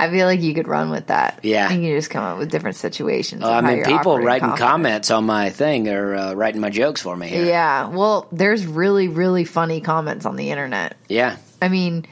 [0.00, 1.40] I feel like you could run with that.
[1.42, 1.64] Yeah.
[1.72, 3.42] you can just come up with different situations.
[3.42, 7.16] Uh, I mean, people writing comments on my thing or uh, writing my jokes for
[7.16, 7.28] me.
[7.28, 7.44] Here.
[7.44, 10.96] Yeah, well, there's really really funny comments on the internet.
[11.08, 12.06] yeah, I mean,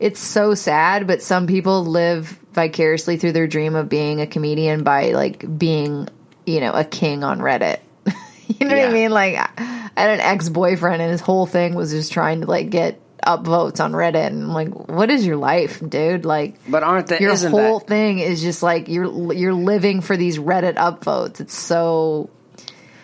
[0.00, 4.82] it's so sad, but some people live vicariously through their dream of being a comedian
[4.82, 6.08] by like being,
[6.44, 7.78] you know, a king on Reddit.
[8.48, 9.12] you know what I mean?
[9.12, 12.70] Like, I had an ex boyfriend, and his whole thing was just trying to like
[12.70, 16.24] get upvotes on Reddit, and I'm like, what is your life, dude?
[16.24, 20.16] Like, But aren't that your whole that thing is just like you're you're living for
[20.16, 21.40] these Reddit upvotes.
[21.40, 22.28] It's so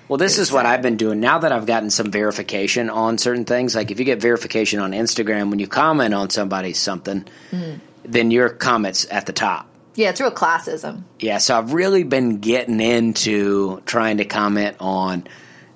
[0.08, 3.44] Well, this is what I've been doing now that I've gotten some verification on certain
[3.44, 3.76] things.
[3.76, 7.78] Like if you get verification on Instagram, when you comment on somebody's something, Mm-hmm.
[8.04, 9.68] Then your comments at the top.
[9.94, 11.02] yeah, it's real classism.
[11.20, 15.26] Yeah, so I've really been getting into trying to comment on,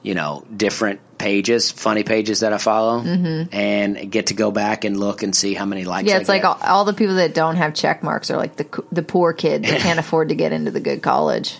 [0.02, 4.98] you know, different pages, funny pages that I follow, and get to go back and
[4.98, 6.02] look and see how many likes.
[6.02, 6.08] Mm-hmm.
[6.10, 8.84] Yeah, it's like all, all the people that don't have check marks are like the
[8.92, 11.56] the poor kid that can't afford to get into the good college.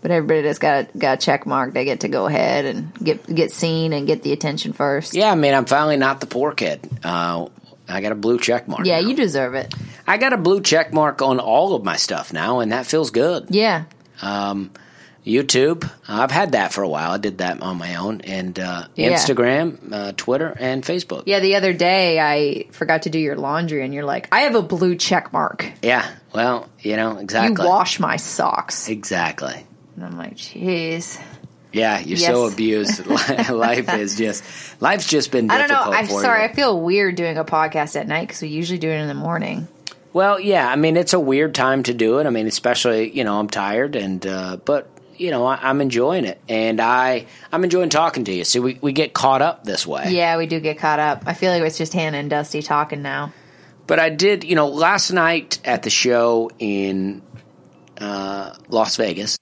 [0.00, 2.92] But everybody that's got a, got a check mark, they get to go ahead and
[2.94, 5.14] get get seen and get the attention first.
[5.14, 6.80] yeah, I mean, I'm finally not the poor kid.
[7.04, 7.46] Uh,
[7.88, 8.86] I got a blue check mark.
[8.86, 9.08] Yeah, now.
[9.08, 9.74] you deserve it.
[10.06, 13.10] I got a blue check mark on all of my stuff now, and that feels
[13.10, 13.46] good.
[13.50, 13.84] Yeah.
[15.24, 17.12] YouTube, I've had that for a while.
[17.12, 19.12] I did that on my own, and uh, Yeah.
[19.12, 21.24] Instagram, uh, Twitter, and Facebook.
[21.26, 24.56] Yeah, the other day I forgot to do your laundry and you're like, I have
[24.56, 25.70] a blue check mark.
[25.80, 27.62] Yeah, well, you know exactly.
[27.64, 28.88] You wash my socks.
[28.88, 29.64] exactly.
[29.94, 31.20] And I'm like, jeez.
[31.72, 33.06] Yeah, you're so abused.
[33.50, 34.44] Life is just
[34.80, 35.92] life's just been I don't know.
[35.92, 36.42] I'm sorry.
[36.42, 36.48] you.
[36.48, 39.14] I feel weird doing a podcast at night because we usually do it in the
[39.14, 39.68] morning.
[40.12, 42.26] Well, yeah, I mean it's a weird time to do it.
[42.26, 46.24] I mean, especially you know I'm tired and uh, but you know I, I'm enjoying
[46.26, 48.44] it and I I'm enjoying talking to you.
[48.44, 50.10] See, we we get caught up this way.
[50.10, 51.22] Yeah, we do get caught up.
[51.26, 53.32] I feel like it's just Hannah and Dusty talking now.
[53.86, 57.20] But I did, you know, last night at the show in
[57.98, 59.38] uh, Las Vegas.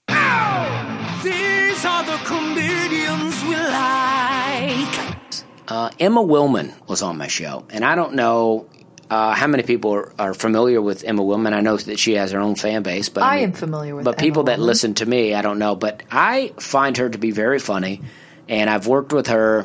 [1.80, 5.44] These are the comedians we like.
[5.66, 8.68] Uh, Emma Willmann was on my show, and I don't know
[9.08, 11.54] uh, how many people are, are familiar with Emma Willmann.
[11.54, 14.04] I know that she has her own fan base, but I mean- am familiar with
[14.04, 15.74] But Emma people that listen to me, I don't know.
[15.74, 18.02] But I find her to be very funny,
[18.46, 19.64] and I've worked with her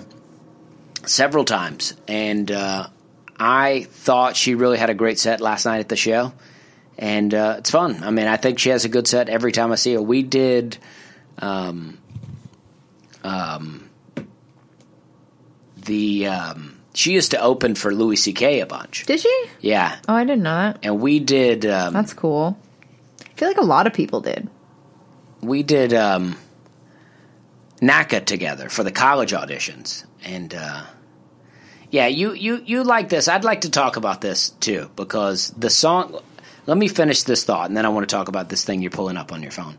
[1.05, 2.87] several times, and uh,
[3.37, 6.31] I thought she really had a great set last night at the show,
[6.97, 8.05] and uh, it's fun.
[8.05, 10.01] I mean, I think she has a good set every time I see her.
[10.01, 10.77] We did.
[11.39, 11.97] Um,
[13.25, 13.89] um,
[15.77, 18.59] the um, she used to open for Louis C.K.
[18.61, 19.05] a bunch.
[19.05, 19.45] Did she?
[19.59, 20.79] Yeah, Oh, I didn't know that.
[20.83, 22.57] and we did um, That's cool.
[23.21, 24.49] I feel like a lot of people did.
[25.41, 26.37] we did um,
[27.81, 30.83] NACA together for the college auditions, and uh,
[31.91, 33.27] yeah, you you you like this.
[33.27, 36.19] I'd like to talk about this too because the song.
[36.67, 38.89] Let me finish this thought, and then I want to talk about this thing you're
[38.89, 39.77] pulling up on your phone.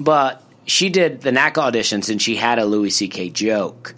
[0.00, 3.30] But she did the NACA auditions, and she had a Louis C.K.
[3.30, 3.94] joke,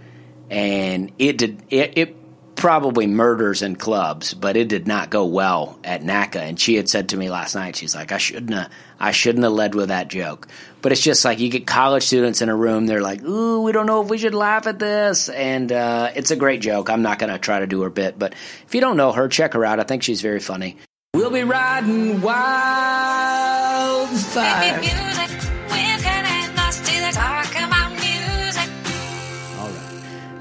[0.51, 1.97] and it did it.
[1.97, 2.17] it
[2.57, 6.37] Probably murders in clubs, but it did not go well at NACA.
[6.37, 9.45] And she had said to me last night, she's like, "I shouldn't have, I shouldn't
[9.45, 10.49] have led with that joke."
[10.81, 13.73] But it's just like you get college students in a room, they're like, "Ooh, we
[13.73, 16.89] don't know if we should laugh at this," and uh, it's a great joke.
[16.89, 18.33] I'm not going to try to do her bit, but
[18.67, 19.79] if you don't know her, check her out.
[19.79, 20.79] I think she's very funny.
[21.13, 22.47] We'll be riding wildfire.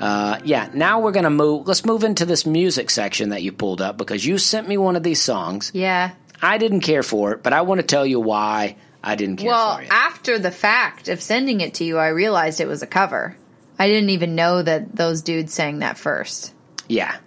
[0.05, 1.67] Uh, yeah, now we're gonna move.
[1.67, 4.95] Let's move into this music section that you pulled up because you sent me one
[4.95, 5.71] of these songs.
[5.73, 6.11] Yeah.
[6.41, 9.49] I didn't care for it, but I want to tell you why I didn't care
[9.49, 9.89] Well, for it.
[9.89, 13.35] Well, after the fact of sending it to you, I realized it was a cover.
[13.79, 16.53] I didn't even know that those dudes sang that first.
[16.87, 17.17] yeah,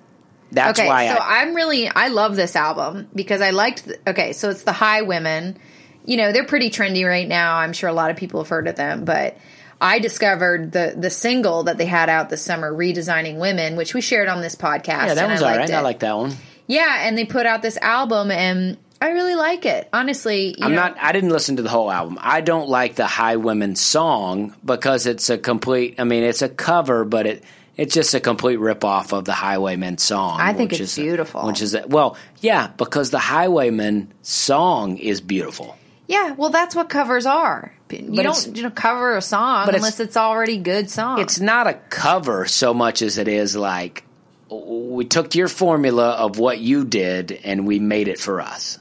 [0.52, 1.40] that's okay, why so I.
[1.42, 3.86] I'm really I love this album because I liked.
[3.86, 5.56] The, okay, so it's the Highwomen.
[6.04, 7.56] You know they're pretty trendy right now.
[7.56, 9.36] I'm sure a lot of people have heard of them, but
[9.80, 14.00] I discovered the the single that they had out this summer, "Redesigning Women," which we
[14.00, 15.06] shared on this podcast.
[15.06, 15.48] yeah, that was all.
[15.48, 16.32] I like that one.
[16.66, 19.88] Yeah, and they put out this album, and I really like it.
[19.92, 20.96] Honestly, you I'm know, not.
[21.00, 22.18] I didn't listen to the whole album.
[22.20, 25.94] I don't like the Highwomen song because it's a complete.
[25.98, 27.44] I mean, it's a cover, but it
[27.76, 30.40] it's just a complete rip off of the Highwaymen song.
[30.40, 31.46] I think which it's is- beautiful.
[31.46, 35.76] Which is well, yeah, because the Highwaymen song is beautiful.
[36.08, 37.72] Yeah, well, that's what covers are.
[37.92, 41.20] You But don't you know cover a song But it's- unless it's already good song.
[41.20, 44.04] It's not a cover so much as it is like
[44.50, 48.78] we took your formula of what you did and we made it for us.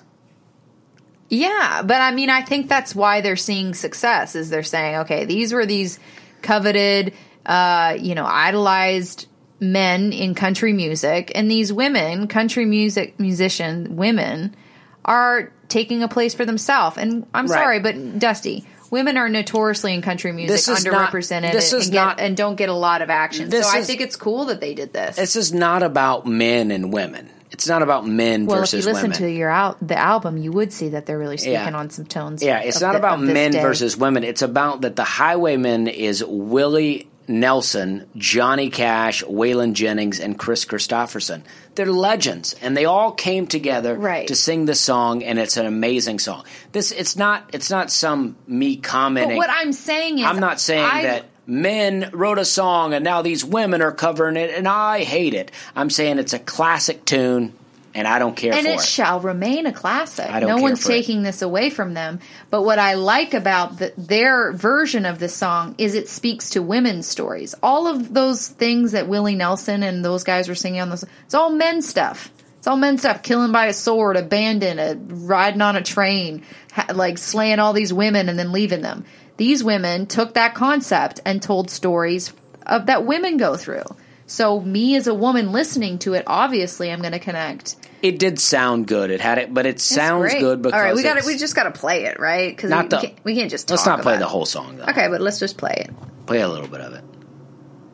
[1.29, 4.35] yeah, but I mean, I think that's why they're seeing success.
[4.35, 5.99] Is they're saying, okay, these were these
[6.41, 7.13] coveted,
[7.45, 9.27] uh, you know, idolized
[9.59, 14.55] men in country music, and these women, country music musician women,
[15.03, 16.97] are taking a place for themselves.
[16.97, 17.59] And I'm Right.
[17.59, 18.65] sorry, but Dusty.
[18.89, 22.19] Women are notoriously in country music is not- underrepresented this and, is and get- not-
[22.19, 23.51] and don't get a lot of action.
[23.51, 25.15] So I think it's cool that they did this.
[25.15, 27.29] This is not about men and women.
[27.51, 28.47] It's not about men versus women.
[28.47, 29.17] Well, if you listen women.
[29.17, 31.75] to your al- the album, you would see that they're really speaking Yeah.
[31.77, 32.43] on some tones.
[32.43, 33.61] Yeah, it's not the- about men day.
[33.61, 34.23] versus women.
[34.23, 41.41] It's about that the highwayman is Willie Nelson, Johnny Cash, Waylon Jennings, and Kris Kristofferson.
[41.75, 44.27] They're legends, and they all came together Right.
[44.27, 46.43] to sing this song, and it's an amazing song.
[46.71, 49.37] This it's not it's not some me commenting.
[49.37, 53.05] But what I'm saying is, I'm not saying I- that men wrote a song and
[53.05, 55.51] now these women are covering it, and I hate it.
[55.75, 57.53] I'm saying it's a classic tune,
[57.97, 60.29] and I don't care and for it, shall remain a classic.
[60.29, 60.97] I don't no one's for it.
[60.97, 62.19] taking this away from them.
[62.51, 66.61] But what I like about the, their version of the song is it speaks to
[66.61, 67.55] women's stories.
[67.63, 71.33] All of those things that Willie Nelson and those guys were singing on this, it's
[71.33, 72.31] all men stuff.
[72.59, 73.23] It's all men stuff.
[73.23, 77.91] Killing by a sword, abandoned, uh, riding on a train, ha- like slaying all these
[77.91, 79.05] women and then leaving them.
[79.37, 82.31] These women took that concept and told stories
[82.63, 83.85] of that women go through.
[84.27, 87.77] So me as a woman listening to it, obviously I'm going to connect.
[88.01, 89.09] It did sound good.
[89.09, 90.39] It had it, but it sounds great.
[90.39, 92.55] good because all right, we got to it's- we just got to play it, right?
[92.55, 94.45] Because Not we, the- can't, we can't just Let's talk not play about the whole
[94.45, 94.83] song though.
[94.85, 95.91] Okay, but let's just play it.
[96.27, 97.03] Play a little bit of it.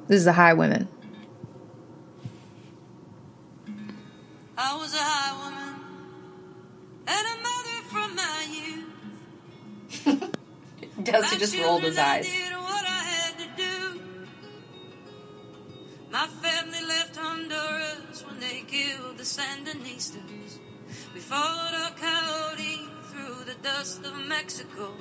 [0.07, 0.87] This is the Highwomen.
[4.57, 5.81] I was a high woman
[7.07, 10.29] and a mother from my youth.
[11.03, 14.01] Dusty My children, I did what I had to do.
[16.11, 18.12] My family left Honduras when
[18.49, 20.59] they killed the Sandinistas.
[21.13, 24.91] We followed a coyote through the dust of Mexico.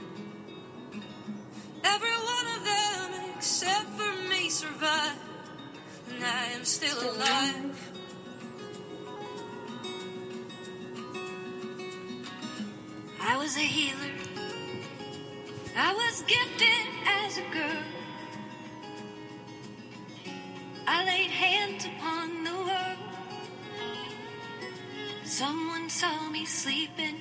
[1.85, 5.19] Every one of them except for me survived,
[6.11, 7.91] and I am still, alive.
[13.21, 14.15] I was a healer.
[15.77, 17.92] I was gifted as a girl.
[25.33, 27.17] Someone saw me sleeping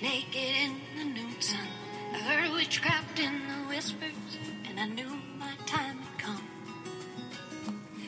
[0.00, 1.68] naked in the noon sun.
[2.14, 6.48] I heard witchcraft in the whispers, and I knew my time had come.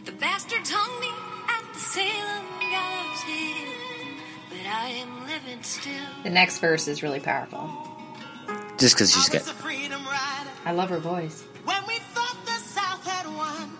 [0.06, 1.10] The bastards hung me
[1.52, 4.14] at the Salem gallows hill,
[4.48, 5.92] but I am living still.
[6.22, 7.70] The next verse is really powerful.
[8.78, 9.42] Just because she's got.
[9.42, 11.44] freedom rider I love her voice.
[11.66, 13.76] when we thought the South had won.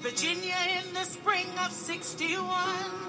[0.00, 3.08] Virginia in the spring of 61.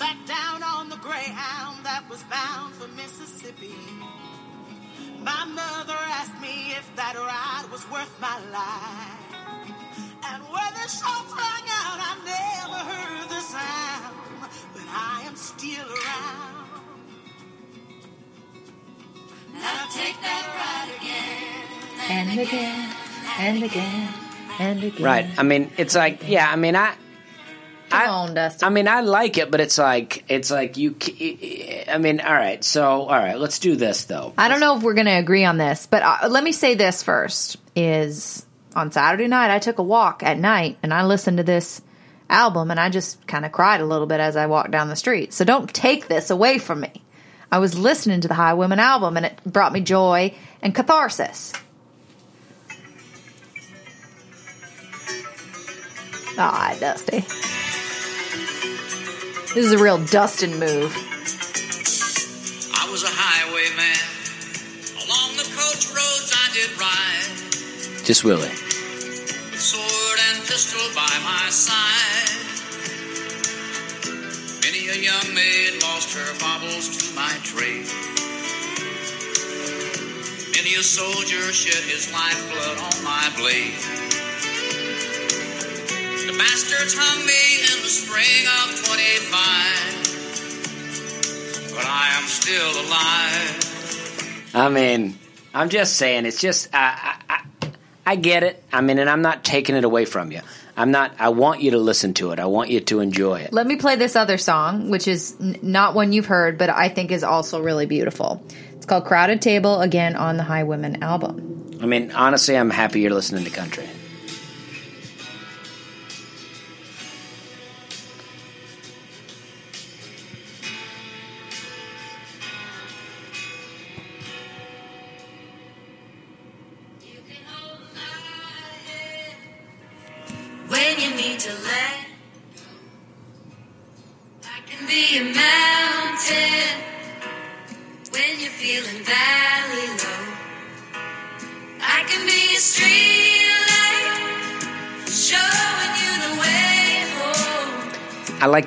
[0.00, 3.74] I sat down on the Greyhound that was bound for Mississippi.
[5.20, 9.20] My mother asked me if that ride was worth my life.
[10.24, 14.16] And when the shots rang out, I never heard the sound.
[14.72, 16.66] But I am still around.
[19.54, 21.60] And I'll take that ride again.
[22.08, 22.94] And again,
[23.38, 24.08] and again,
[24.58, 25.04] and again.
[25.04, 25.26] Right.
[25.36, 26.50] I mean, it's like, yeah.
[26.50, 26.94] I mean, I.
[27.90, 28.64] Come I, on, Dusty.
[28.64, 30.96] I mean, I like it, but it's like, it's like you.
[31.88, 32.62] I mean, all right.
[32.62, 33.38] So, all right.
[33.38, 34.32] Let's do this though.
[34.38, 36.74] I don't know if we're going to agree on this, but uh, let me say
[36.74, 41.38] this first: is on Saturday night I took a walk at night and I listened
[41.38, 41.82] to this
[42.28, 44.96] album and I just kind of cried a little bit as I walked down the
[44.96, 45.32] street.
[45.32, 46.92] So don't take this away from me.
[47.50, 51.52] I was listening to the Highwomen album and it brought me joy and catharsis.
[56.38, 57.24] Ah, Dusty.
[59.52, 60.94] This is a real Dustin move.
[62.70, 63.98] I was a highwayman.
[65.02, 68.06] Along the coach roads I did ride.
[68.06, 68.54] Just Willie.
[69.58, 72.30] Sword and pistol by my side.
[74.62, 77.90] Many a young maid lost her baubles to my trade.
[80.54, 84.09] Many a soldier shed his lifeblood on my blade.
[86.40, 91.74] The bastards hung me in the spring of 25.
[91.74, 93.60] But I am still alive.
[94.54, 95.18] I mean,
[95.52, 96.24] I'm just saying.
[96.24, 96.74] It's just.
[96.74, 97.42] I, I, I,
[98.06, 98.64] I get it.
[98.72, 100.40] I mean, and I'm not taking it away from you.
[100.78, 101.12] I'm not.
[101.18, 102.38] I want you to listen to it.
[102.38, 103.52] I want you to enjoy it.
[103.52, 106.88] Let me play this other song, which is n- not one you've heard, but I
[106.88, 108.42] think is also really beautiful.
[108.76, 111.76] It's called Crowded Table, again on the Highwomen album.
[111.82, 113.86] I mean, honestly, I'm happy you're listening to country.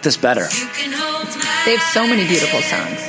[0.04, 0.10] Home.
[0.10, 0.42] Like this better.
[0.44, 3.00] You can hold my They have so many beautiful songs.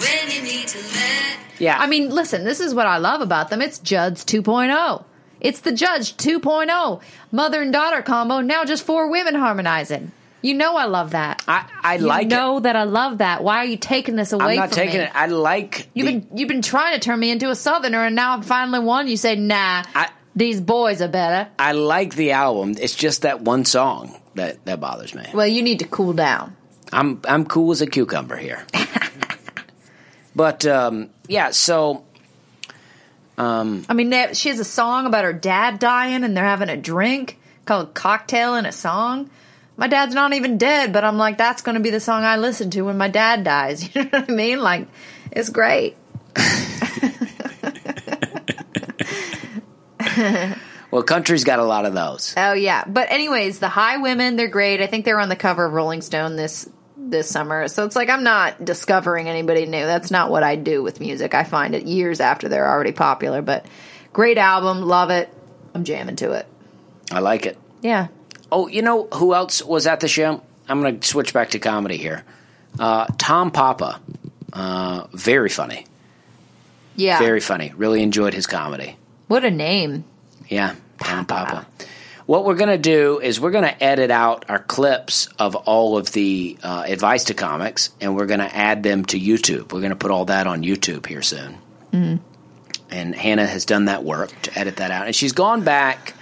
[0.00, 1.78] when you need to let Yeah.
[1.78, 3.62] I mean, listen, this is what I love about them.
[3.62, 5.04] It's Judds 2.0.
[5.40, 7.00] It's the Judds 2.0.
[7.32, 10.12] Mother and daughter combo, now just four women harmonizing.
[10.42, 11.42] You know I love that.
[11.48, 12.62] I, I you like know it.
[12.64, 13.42] that I love that.
[13.42, 15.04] Why are you taking this away I'm not taking me?
[15.06, 15.10] it.
[15.14, 15.88] I like.
[15.94, 18.42] You've the- been you've been trying to turn me into a southerner and now I'm
[18.42, 21.50] finally one you say, nah, I- these boys are better.
[21.58, 22.76] I like the album.
[22.78, 25.24] It's just that one song that that bothers me.
[25.32, 26.54] Well, you need to cool down.
[26.92, 28.64] I'm I'm cool as a cucumber here.
[30.36, 32.04] but um, yeah, so
[33.38, 36.68] um, I mean, they, she has a song about her dad dying, and they're having
[36.68, 39.30] a drink called "Cocktail and a Song."
[39.78, 42.38] My dad's not even dead, but I'm like, that's going to be the song I
[42.38, 43.82] listen to when my dad dies.
[43.94, 44.60] You know what I mean?
[44.60, 44.88] Like,
[45.30, 45.96] it's great.
[50.90, 52.34] well, country's got a lot of those.
[52.36, 54.80] Oh yeah, but anyways, the Highwomen, they're great.
[54.80, 57.68] I think they were on the cover of Rolling Stone this this summer.
[57.68, 59.84] So it's like I'm not discovering anybody new.
[59.86, 61.34] That's not what I do with music.
[61.34, 63.42] I find it years after they're already popular.
[63.42, 63.66] But
[64.12, 65.32] great album, love it.
[65.74, 66.46] I'm jamming to it.
[67.12, 67.58] I like it.
[67.82, 68.08] Yeah.
[68.50, 70.42] Oh, you know who else was at the show?
[70.68, 72.24] I'm going to switch back to comedy here.
[72.78, 74.00] Uh, Tom Papa,
[74.52, 75.86] uh, very funny,
[76.96, 77.18] Yeah.
[77.18, 77.72] very funny.
[77.76, 78.96] Really enjoyed his comedy.
[79.28, 80.04] What a name.
[80.48, 81.66] Yeah, Tom Papa.
[82.26, 85.96] What we're going to do is we're going to edit out our clips of all
[85.96, 89.72] of the uh, advice to comics, and we're going to add them to YouTube.
[89.72, 91.58] We're going to put all that on YouTube here soon.
[92.90, 96.14] And Hannah has done that work to edit that out, and she's gone back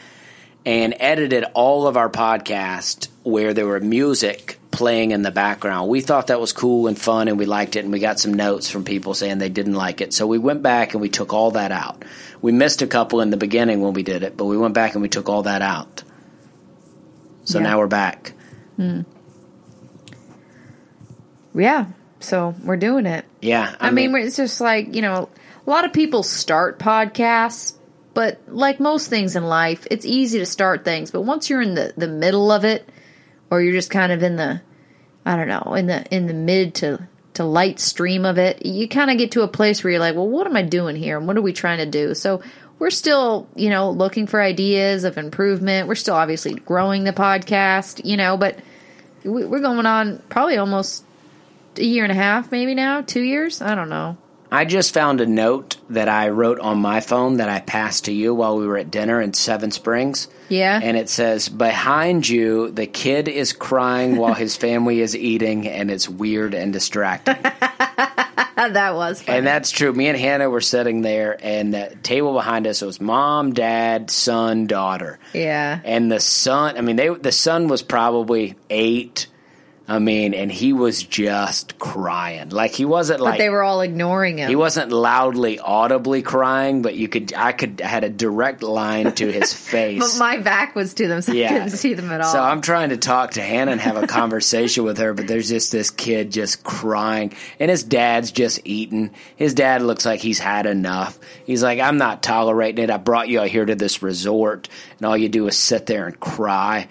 [0.67, 5.89] and edited all of our podcast where there were music playing in the background.
[5.89, 8.35] We thought that was cool and fun and we liked it and we got some
[8.35, 10.13] notes from people saying they didn't like it.
[10.13, 12.05] So we went back and we took all that out.
[12.43, 14.95] We missed a couple in the beginning when we did it, but we went back
[14.95, 16.03] and we took all that out.
[17.45, 17.65] So Yeah.
[17.65, 18.33] now we're back.
[18.77, 19.01] Hmm.
[21.55, 21.87] Yeah.
[22.21, 23.25] So we're doing it.
[23.41, 23.75] Yeah.
[23.81, 25.29] I, mean, it's just like, you know,
[25.67, 27.75] a lot of people start podcasts,
[28.15, 31.11] but like most things in life, it's easy to start things.
[31.11, 32.89] But once you're in the, the middle of it,
[33.51, 34.61] or you're just kind of in the,
[35.25, 38.89] I don't know, in the in the mid to to light stream of it, you
[38.89, 41.19] kind of get to a place where you're like, well, what am I doing here,
[41.19, 42.15] and what are we trying to do?
[42.15, 42.43] So
[42.79, 45.89] we're still, you know, looking for ideas of improvement.
[45.89, 48.59] We're still obviously growing the podcast, you know, but
[49.25, 51.05] we- we're going on probably almost
[51.77, 53.63] a year and a half, maybe now, two years.
[53.63, 54.17] I don't know.
[54.55, 58.13] I just found a note that I wrote on my phone that I passed to
[58.13, 60.29] you while we were at dinner in Seven Springs.
[60.49, 60.79] Yeah.
[60.81, 65.91] And it says, Behind you, the kid is crying while his family is eating, and
[65.91, 67.37] it's weird and distracting.
[67.43, 69.39] that was funny.
[69.39, 69.93] and that's true.
[69.93, 74.67] Me and Hannah were sitting there, and the table behind us was mom, dad, son,
[74.67, 75.19] daughter.
[75.33, 75.81] yeah.
[75.85, 79.27] And the son, I mean, they the son was probably eight.
[79.87, 82.49] I mean, and he was just crying.
[82.49, 84.49] Like he wasn't like But they were all ignoring him.
[84.49, 89.13] he wasn't loudly, audibly crying, but you could, I could, I had a direct line
[89.13, 90.01] to his face.
[90.01, 92.33] but my back was to them, so I couldn't see them at all.
[92.33, 95.51] So I'm trying to talk to Hannah and have a conversation with her, but there's
[95.51, 99.11] just this kid just crying, and his dad's just eating.
[99.37, 101.19] His dad looks like he's had enough.
[101.45, 102.91] He's like, I'm not tolerating it.
[102.91, 106.07] I brought you out here to this resort, and all you do is sit there
[106.07, 106.89] and cry.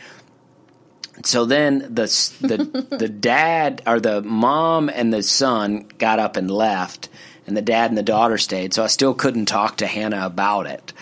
[1.23, 2.05] So then the
[2.41, 7.09] the the dad or the mom and the son got up and left,
[7.45, 8.73] and the dad and the daughter stayed.
[8.73, 10.93] So I still couldn't talk to Hannah about it.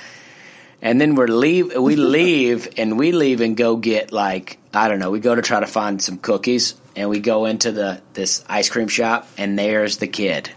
[0.81, 4.99] And then we're leave we leave and we leave and go get like I don't
[4.99, 8.43] know, we go to try to find some cookies and we go into the this
[8.49, 10.49] ice cream shop and there's the kid.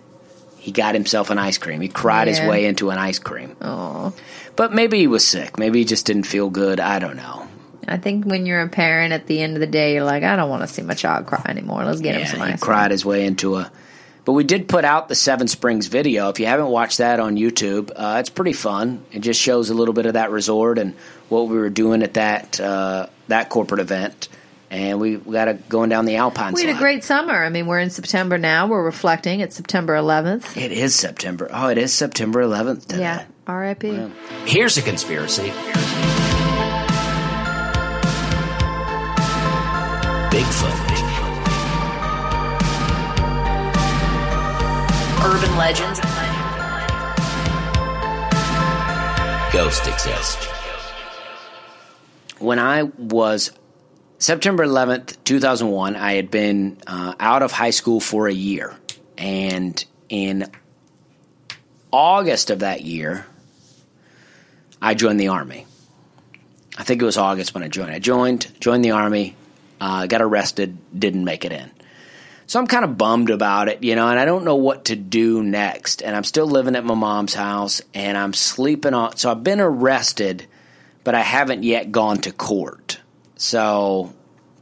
[0.59, 1.83] He got himself an ice cream.
[1.83, 3.55] He cried his way into an ice cream.
[3.61, 4.13] Aw.
[4.57, 5.59] But maybe he was sick.
[5.59, 6.81] Maybe he just didn't feel good.
[6.81, 7.44] I don't know.
[7.89, 10.37] I think when you're a parent, at the end of the day, you're like, I
[10.37, 11.85] don't want to see my child cry anymore.
[11.85, 13.71] Let's get him some Yeah, he cried his way into a.
[14.25, 16.31] But we did put out the Seven Springs video.
[16.31, 19.05] If you haven't watched that on YouTube, uh, it's pretty fun.
[19.13, 20.95] It just shows a little bit of that resort and
[21.29, 24.29] what we were doing at that uh, that corporate event.
[24.71, 27.33] And we, we got it going down the Alpine We had a great summer.
[27.33, 28.67] I mean, we're in September now.
[28.67, 29.41] We're reflecting.
[29.41, 30.57] It's September 11th.
[30.57, 31.49] It is September.
[31.53, 33.03] Oh, it is September 11th today.
[33.03, 33.25] Yeah.
[33.47, 34.11] R.I.P.
[34.47, 35.53] Here's a conspiracy.
[40.45, 40.79] Bigfoot.
[45.25, 46.01] Urban legends.
[49.53, 50.45] Ghost exist.
[52.39, 53.53] When I was
[54.19, 58.75] September 11th, 2001, I had been uh, out of high school for a year.
[59.17, 60.51] And in
[61.91, 63.25] August of that year,
[64.83, 65.67] I joined the Army.
[66.77, 67.93] I think it was August when I joined.
[67.93, 69.37] I joined, joined the Army,
[69.81, 71.71] uh, got arrested, didn't make it in.
[72.47, 74.97] So I'm kind of bummed about it, you know, and I don't know what to
[74.97, 76.03] do next.
[76.03, 79.17] And I'm still living at my mom's house and I'm sleeping on.
[79.17, 80.47] So I've been arrested,
[81.05, 83.01] but I haven't yet gone to court.
[83.37, 84.13] So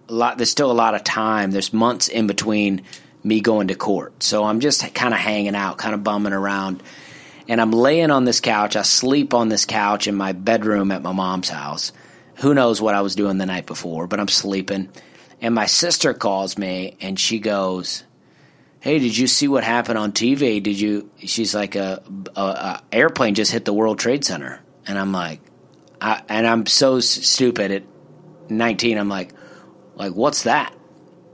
[0.09, 1.51] a lot, there's still a lot of time.
[1.51, 2.83] There's months in between
[3.25, 4.23] me going to court.
[4.23, 6.83] So I'm just kind of hanging out, kind of bumming around.
[7.49, 8.77] And I'm laying on this couch.
[8.77, 11.93] I sleep on this couch in my bedroom at my mom's house.
[12.43, 14.89] Who knows what I was doing the night before, but I'm sleeping.
[15.41, 18.03] And my sister calls me and she goes,
[18.81, 20.61] Hey, did you see what happened on TV?
[20.61, 21.09] Did you?
[21.19, 22.03] She's like, a,
[22.35, 24.61] a, a airplane just hit the World Trade Center.
[24.89, 25.41] And I'm like,
[26.01, 27.85] I, and I'm so stupid at
[28.49, 28.99] 19.
[28.99, 29.33] I'm like,
[29.95, 30.75] like, what's that?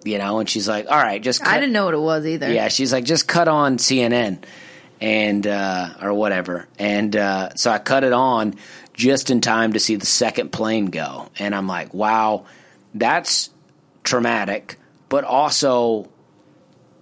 [0.04, 0.40] You know?
[0.40, 2.52] And she's like, all right, just I didn't know what it was either.
[2.52, 4.44] yeah, she's like, just cut on CNN
[5.00, 6.68] and uh, or whatever.
[6.78, 8.56] And uh, so I cut it on
[8.98, 11.30] just in time to see the second plane go.
[11.38, 12.46] And I'm like, wow,
[12.92, 13.48] that's
[14.02, 14.76] traumatic,
[15.08, 16.10] but also,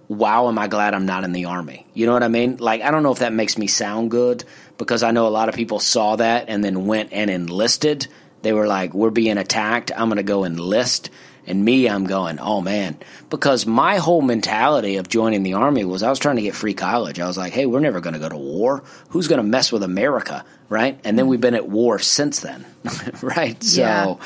[0.07, 1.87] wow, am I glad I'm not in the army?
[1.95, 2.57] You know what I mean?
[2.57, 4.43] Like, I don't know if that makes me sound good
[4.77, 8.07] because I know a lot of people saw that and then went and enlisted.
[8.43, 9.91] They were like, we're being attacked.
[9.91, 11.09] I'm going to go enlist.
[11.47, 12.97] And me, I'm going, oh man,
[13.29, 16.73] because my whole mentality of joining the army was I was trying to get free
[16.73, 17.19] college.
[17.21, 18.83] I was like, hey, we're never going to go to war.
[19.09, 20.99] Who's going to mess with America, right?
[21.05, 22.65] And then we've been at war since then,
[23.21, 23.57] right?
[23.63, 24.03] Yeah.
[24.03, 24.19] So,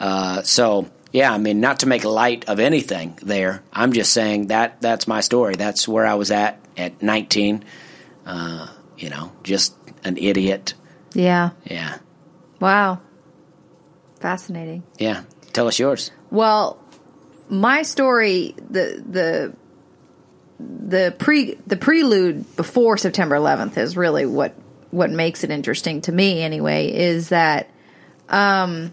[0.00, 3.62] uh, so yeah, I mean, not to make light of anything there.
[3.72, 5.54] I'm just saying that that's my story.
[5.56, 7.62] That's where I was at at 19.
[8.26, 10.72] Uh, you know, just an idiot.
[11.12, 11.50] Yeah.
[11.64, 11.98] Yeah,
[12.58, 13.00] Wow.
[14.20, 14.82] Fascinating.
[14.98, 15.24] yeah.
[15.52, 16.10] Tell us yours.
[16.34, 16.82] Well,
[17.48, 19.56] my story, the the
[20.58, 24.52] the pre the prelude before September 11th is really what
[24.90, 27.70] what makes it interesting to me anyway is that
[28.28, 28.92] um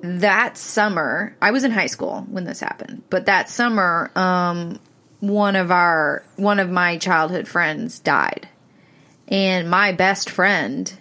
[0.00, 4.78] that summer I was in high school when this happened but that summer um
[5.18, 8.48] one of our one of my childhood friends died.
[9.26, 10.96] And my best friend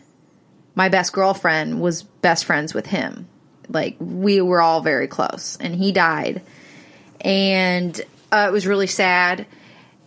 [0.74, 3.28] my best girlfriend was best friends with him
[3.70, 6.42] like we were all very close and he died.
[7.22, 8.00] And
[8.32, 9.46] uh, it was really sad.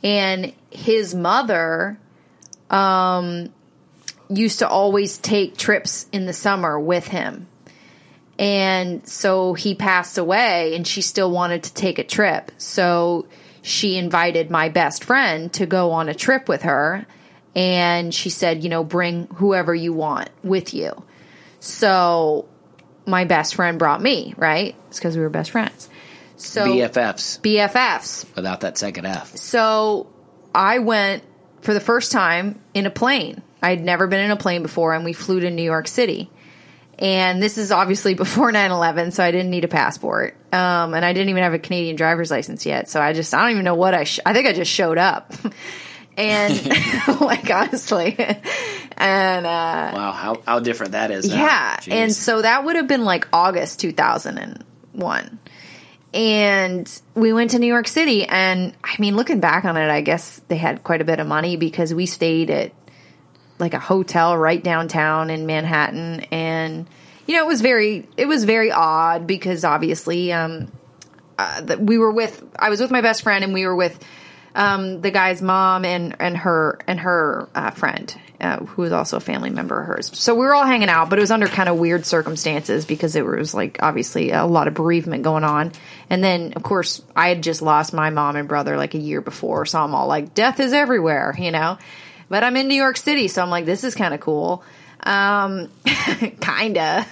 [0.03, 1.99] And his mother
[2.71, 3.53] um
[4.29, 7.49] used to always take trips in the summer with him.
[8.39, 12.53] And so he passed away and she still wanted to take a trip.
[12.57, 13.27] So
[13.61, 17.07] she invited my best friend to go on a trip with her
[17.55, 21.05] and she said you know bring whoever you want with you.
[21.59, 22.49] So
[23.11, 25.89] my best friend brought me right it's because we were best friends
[26.37, 29.37] so BFFs bffs without that second F.
[29.37, 30.09] so
[30.55, 31.23] I went
[31.63, 33.43] for the first time in a plane.
[33.63, 36.31] I had never been in a plane before, and we flew to New York City.
[36.99, 40.35] And this is obviously before 9 11, so I didn't need a passport.
[40.53, 42.89] Um, and I didn't even have a Canadian driver's license yet.
[42.89, 44.99] So I just, I don't even know what I, sh- I think I just showed
[44.99, 45.33] up.
[46.17, 46.67] and,
[47.21, 48.17] like, honestly.
[49.01, 51.29] And, uh, Wow, how how different that is.
[51.29, 51.35] now.
[51.37, 51.77] yeah.
[51.79, 51.93] Jeez.
[51.93, 55.39] And so that would have been like August 2001.
[56.13, 58.25] And we went to New York City.
[58.27, 61.27] And I mean, looking back on it, I guess they had quite a bit of
[61.27, 62.73] money because we stayed at
[63.59, 66.21] like a hotel right downtown in Manhattan.
[66.33, 66.89] And,
[67.27, 70.73] you know, it was very, it was very odd because obviously, um,
[71.39, 73.99] uh, we were with, I was with my best friend and we were with,
[74.55, 79.17] um, the guy's mom and, and her, and her, uh, friend, uh, who was also
[79.17, 80.11] a family member of hers.
[80.19, 83.17] So we were all hanging out, but it was under kind of weird circumstances because
[83.17, 85.73] it was like obviously a lot of bereavement going on.
[86.09, 89.21] And then, of course, I had just lost my mom and brother like a year
[89.21, 89.67] before.
[89.67, 91.79] So I'm all like, death is everywhere, you know?
[92.29, 94.63] But I'm in New York City, so I'm like, this is kind of cool.
[95.03, 95.71] Um,
[96.41, 97.07] kinda.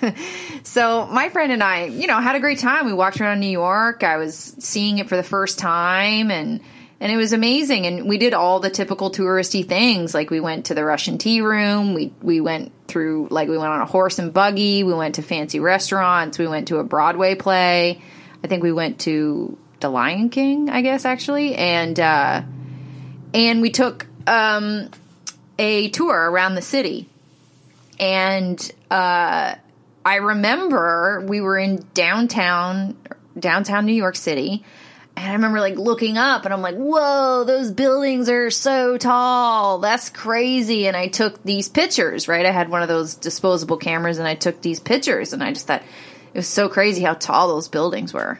[0.62, 2.86] So my friend and I, you know, had a great time.
[2.86, 4.04] We walked around New York.
[4.04, 6.60] I was seeing it for the first time and
[7.00, 7.86] and it was amazing.
[7.86, 10.14] And we did all the typical touristy things.
[10.14, 11.94] Like we went to the Russian tea room.
[11.94, 14.82] We we went through like we went on a horse and buggy.
[14.82, 16.38] We went to fancy restaurants.
[16.38, 18.02] We went to a Broadway play.
[18.42, 21.54] I think we went to The Lion King, I guess actually.
[21.54, 22.42] And uh
[23.32, 24.90] and we took um
[25.58, 27.08] a tour around the city.
[28.00, 28.58] And
[28.90, 29.54] uh
[30.04, 32.96] I remember we were in downtown
[33.38, 34.64] downtown New York City
[35.18, 39.78] and I remember like looking up and I'm like, whoa, those buildings are so tall.
[39.78, 40.86] That's crazy.
[40.86, 42.46] And I took these pictures, right?
[42.46, 45.66] I had one of those disposable cameras and I took these pictures and I just
[45.66, 48.38] thought it was so crazy how tall those buildings were.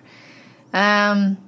[0.73, 1.39] Um,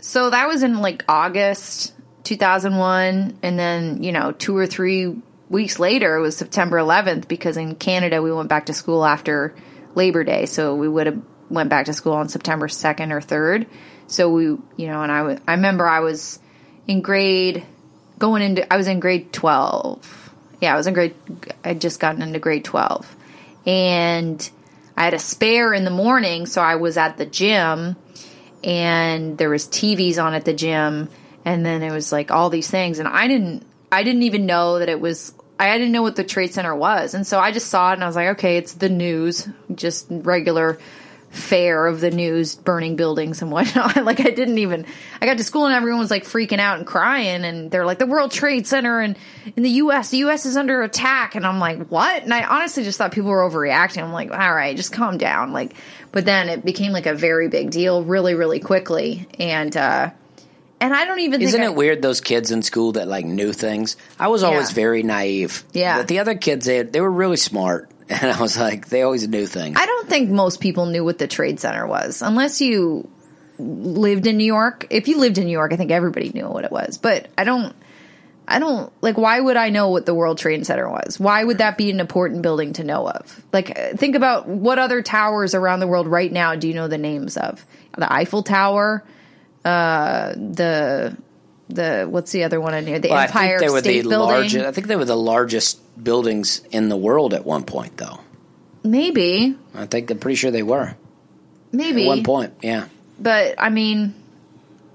[0.00, 1.92] so that was in like August
[2.24, 3.38] 2001.
[3.42, 5.14] And then, you know, two or three
[5.50, 9.54] weeks later, it was September 11th because in Canada we went back to school after
[9.94, 10.46] Labor Day.
[10.46, 11.20] So we would have
[11.50, 13.66] went back to school on September 2nd or 3rd.
[14.06, 16.38] So we, you know, and I was, I remember I was
[16.86, 17.64] in grade
[18.18, 20.30] going into, I was in grade 12.
[20.60, 21.14] Yeah, I was in grade,
[21.64, 23.16] I'd just gotten into grade 12.
[23.66, 24.50] And
[24.96, 27.96] I had a spare in the morning, so I was at the gym
[28.62, 31.08] and there was TVs on at the gym
[31.44, 34.78] and then it was like all these things and I didn't I didn't even know
[34.78, 37.14] that it was I didn't know what the trade center was.
[37.14, 40.06] And so I just saw it and I was like, okay, it's the news, just
[40.10, 40.78] regular
[41.32, 43.96] fare of the news burning buildings and whatnot.
[44.04, 44.86] like I didn't even
[45.20, 47.98] I got to school and everyone was like freaking out and crying and they're like
[47.98, 49.16] the World Trade Center and
[49.56, 52.84] in the US, the US is under attack and I'm like, "What?" And I honestly
[52.84, 54.02] just thought people were overreacting.
[54.02, 55.74] I'm like, "All right, just calm down." Like
[56.12, 60.10] but then it became like a very big deal really really quickly and uh
[60.82, 63.52] and I don't even Isn't it I, weird those kids in school that like knew
[63.52, 63.96] things?
[64.18, 64.74] I was always Yeah.
[64.74, 65.62] very naive.
[65.72, 65.96] Yeah.
[65.98, 67.88] But the other kids they they were really smart,
[68.20, 69.76] and I was like they always knew things.
[69.78, 73.08] I don't think most people knew what the Trade Center was, unless you
[73.58, 74.86] lived in New York.
[74.90, 76.98] If you lived in New York, I think everybody knew what it was.
[76.98, 77.74] But I don't.
[78.46, 79.16] I don't like.
[79.16, 81.18] Why would I know what the World Trade Center was?
[81.18, 83.40] Why would that be an important building to know of?
[83.52, 86.98] Like, think about what other towers around the world right now do you know the
[86.98, 87.64] names of?
[87.96, 89.04] The Eiffel Tower,
[89.64, 91.16] uh, the
[91.68, 92.98] the what's the other one in here?
[92.98, 94.28] The Well, I Empire think they were State the Building.
[94.34, 94.66] largest.
[94.66, 98.20] I think they were the largest buildings in the world at one point, though.
[98.84, 100.96] Maybe, I think I'm pretty sure they were
[101.70, 102.54] maybe at one point.
[102.62, 102.88] Yeah.
[103.18, 104.14] but I mean,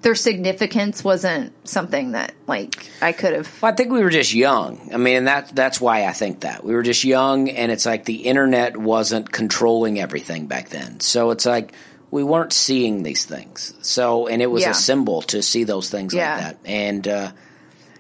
[0.02, 3.62] their significance wasn't something that like I could have.
[3.62, 4.90] Well, I think we were just young.
[4.94, 8.04] I mean, that that's why I think that we were just young, and it's like
[8.04, 11.00] the internet wasn't controlling everything back then.
[11.00, 11.72] So it's like
[12.12, 13.74] we weren't seeing these things.
[13.82, 14.72] So, and it was Yeah.
[14.72, 16.34] a symbol to see those things Yeah.
[16.34, 16.58] like that.
[16.66, 17.32] And uh,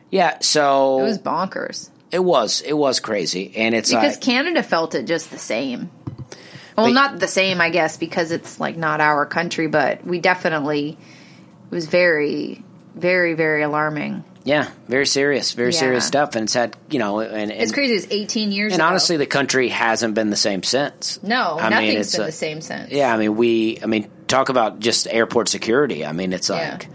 [0.10, 4.64] yeah, so It was bonkers it was it was crazy, and it's because like Canada
[4.64, 5.89] felt it just the same.
[6.78, 10.20] Well, But- not the same, I guess, because it's like not our country, but we
[10.20, 10.91] definitely
[11.70, 12.64] it was very,
[12.95, 14.24] very, very alarming.
[14.48, 15.80] Yeah, very serious, very Yeah.
[15.80, 17.95] serious stuff, and it's had you know, and, and It's crazy.
[17.95, 18.72] It's 18 years.
[18.72, 18.88] And ago.
[18.89, 21.20] honestly, the country hasn't been the same since.
[21.22, 22.91] no, I mean, nothing's it's been a- the same since.
[22.91, 26.06] Yeah, I mean, we, I mean, talk about just airport security.
[26.06, 26.72] I mean, it's Yeah.
[26.72, 26.88] like,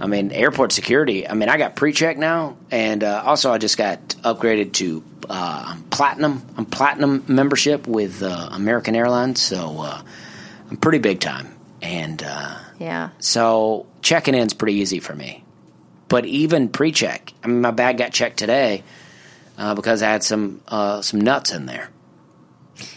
[0.00, 1.26] I mean, airport security.
[1.28, 5.76] I mean, I got pre-check now, and uh, also I just got upgraded to uh,
[5.90, 6.42] platinum.
[6.58, 10.02] I'm platinum membership with uh, American Airlines, so uh,
[10.70, 11.54] I'm pretty big time.
[11.80, 13.10] And uh, yeah.
[13.18, 15.41] so checking in's pretty easy for me.
[16.12, 18.84] But even pre-check, I mean, my bag got checked today
[19.56, 21.88] uh, because I had some uh, some nuts in there.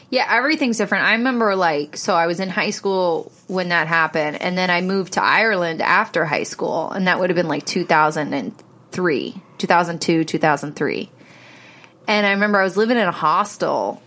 [0.09, 1.05] Yeah, everything's different.
[1.05, 4.81] I remember like so I was in high school when that happened and then I
[4.81, 11.09] moved to Ireland after high school and that would have been like 2003, 2002, 2003.
[12.07, 14.01] And I remember I was living in a hostel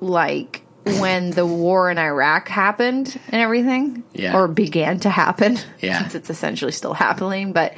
[0.00, 4.36] like when the war in Iraq happened and everything Yeah.
[4.36, 5.58] or began to happen.
[5.80, 5.98] Yeah.
[6.02, 7.74] Since it's essentially still happening, but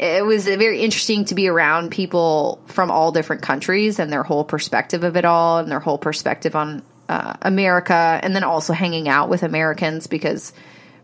[0.00, 4.44] it was very interesting to be around people from all different countries and their whole
[4.44, 9.10] perspective of it all and their whole perspective on uh, America and then also hanging
[9.10, 10.54] out with Americans because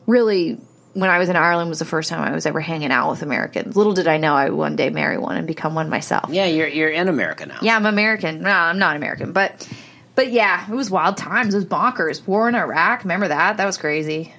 [0.07, 0.59] really
[0.94, 3.20] when I was in Ireland was the first time I was ever hanging out with
[3.20, 3.76] Americans.
[3.76, 6.30] Little did I know I would one day marry one and become one myself.
[6.30, 7.59] Yeah, you're you're in America now.
[7.61, 8.40] Yeah, I'm American.
[8.40, 9.68] No, I'm not American, but
[10.14, 11.53] but yeah, it was wild times.
[11.53, 12.26] It was bonkers.
[12.26, 13.59] War in Iraq, remember that?
[13.59, 14.32] That was crazy.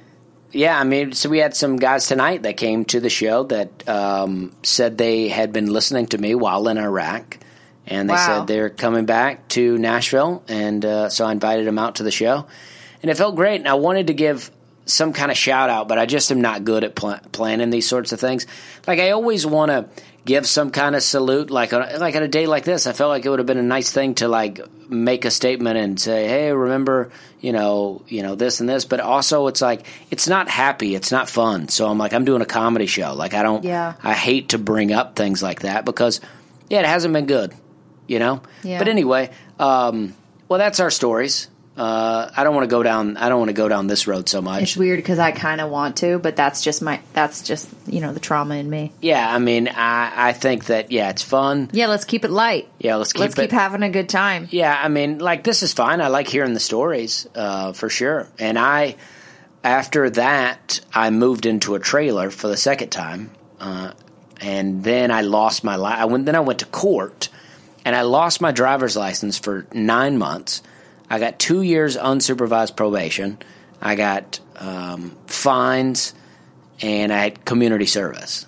[0.52, 3.88] Yeah, I mean, so we had some guys tonight that came to the show that
[3.88, 7.38] um, said they had been listening to me while in Iraq,
[7.86, 8.26] and they Wow.
[8.26, 12.12] said they're coming back to Nashville, and uh, so I invited them out to the
[12.12, 12.46] show,
[13.02, 13.56] and it felt great.
[13.60, 14.50] And I wanted to give
[14.86, 17.88] some kind of shout out, but I just am not good at pl- planning these
[17.88, 18.48] sorts of things.
[18.88, 19.90] Like I always want to
[20.28, 22.86] give some kind of salute, like on, like on a day like this.
[22.86, 24.60] I felt like it would have been a nice thing to like
[24.90, 27.10] make a statement and say, "Hey, remember,
[27.40, 31.12] you know, you know this and this." But also, it's like it's not happy, it's
[31.12, 31.70] not fun.
[31.70, 33.16] So I'm like, I'm doing a comedy show.
[33.16, 33.94] Like I don't, Yeah.
[34.04, 36.22] I hate to bring up things like that because,
[36.70, 37.56] yeah, it hasn't been good,
[38.06, 38.44] you know.
[38.62, 38.78] Yeah.
[38.78, 40.14] But anyway, um,
[40.50, 41.48] well, that's our stories.
[41.78, 43.18] Uh, I don't want to go down.
[43.18, 44.64] I don't want to go down this road so much.
[44.64, 48.02] It's weird because I kind of want to, but that's just my that's just you
[48.02, 48.92] know the trauma in me.
[49.00, 51.70] Yeah, I mean, I, I think that yeah, it's fun.
[51.74, 52.68] Yeah, let's keep it light.
[52.80, 53.42] Yeah, let's keep let's it.
[53.42, 54.48] keep having a good time.
[54.50, 56.02] yeah, I mean, like this is fine.
[56.02, 58.28] I like hearing the stories uh, for sure.
[58.40, 58.96] And I,
[59.64, 63.92] after that, I moved into a trailer for the second time, uh,
[64.42, 65.76] and then I lost my.
[65.76, 66.26] Li- I went.
[66.26, 67.30] Then I went to court,
[67.86, 70.64] and I lost my driver's license for nine months.
[71.10, 73.40] I got two years unsupervised probation.
[73.82, 76.14] I got um, fines,
[76.82, 78.46] and I had community service,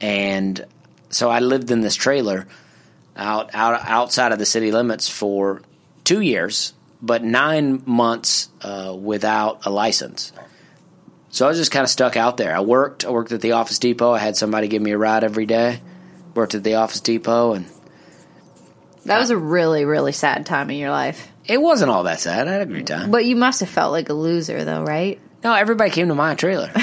[0.00, 0.64] and
[1.10, 2.46] so I lived in this trailer
[3.16, 5.62] out out outside of the city limits for
[6.04, 10.32] two years, but nine months uh, without a license.
[11.30, 12.54] So I was just kind of stuck out there.
[12.56, 13.04] I worked.
[13.04, 14.12] I worked at the Office Depot.
[14.12, 15.80] I had somebody give me a ride every day.
[16.34, 17.66] Worked at the Office Depot, and
[19.06, 21.28] That was a really, really sad time in your life.
[21.48, 22.48] It wasn't all that sad.
[22.48, 23.10] I had a great time.
[23.10, 25.18] But you must have felt like a loser, though, right?
[25.44, 26.72] No, everybody came to my trailer.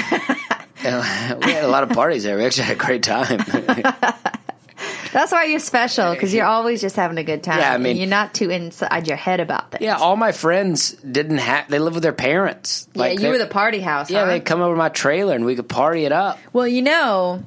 [0.84, 2.36] We had a lot of parties there.
[2.36, 3.38] We actually had a great time.
[5.12, 7.60] That's why you're special because you're always just having a good time.
[7.60, 9.82] Yeah, I mean- And you're not too inside your head about things.
[9.82, 11.68] yeah, all my friends didn't have.
[11.70, 12.88] They lived with their parents.
[12.94, 13.06] yeah.
[13.06, 14.10] You they- were the party house.
[14.10, 14.26] Yeah, huh?
[14.26, 16.38] they'd come over to my trailer and we could party it up.
[16.52, 17.44] Well, you know,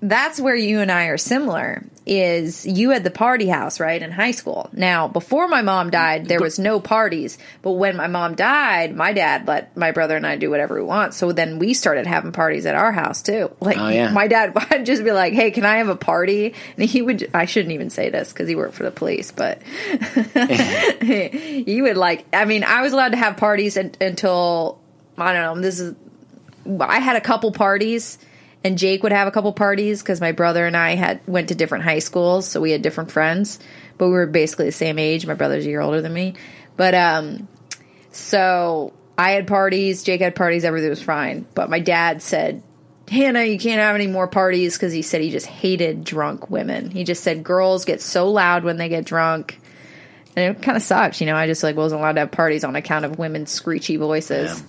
[0.00, 1.84] that's where you and I are similar.
[2.06, 4.68] Is you had the party house, right, in high school.
[4.74, 7.38] Now, before my mom died, there was no parties.
[7.62, 10.82] But when my mom died, my dad let my brother and I do whatever we
[10.84, 11.14] want.
[11.14, 13.50] So then we started having parties at our house too.
[13.60, 14.10] Like Oh, yeah.
[14.10, 17.30] my dad would just be like, "Hey, can I have a party?" And he would.
[17.32, 19.62] I shouldn't even say this because he worked for the police, but
[21.02, 22.26] he would like.
[22.32, 24.78] I mean, I was allowed to have parties until
[25.16, 25.62] I don't know.
[25.62, 25.94] This is
[26.80, 28.18] I had a couple parties,
[28.64, 31.54] and Jake would have a couple parties because my brother and I had went to
[31.54, 33.60] different high schools, so we had different friends,
[33.98, 35.26] but we were basically the same age.
[35.26, 36.34] My brother's a year older than me,
[36.76, 37.46] but um,
[38.10, 41.46] so I had parties, Jake had parties, everything was fine.
[41.54, 42.62] But my dad said,
[43.08, 46.90] Hannah, you can't have any more parties because he said he just hated drunk women.
[46.90, 49.60] He just said girls get so loud when they get drunk.
[50.36, 51.36] And it kind of sucks, you know.
[51.36, 54.60] I just like wasn't allowed to have parties on account of women's screechy voices.
[54.60, 54.66] Yeah.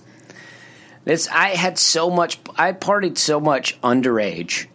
[1.05, 2.39] This I had so much.
[2.57, 4.65] I partied so much underage,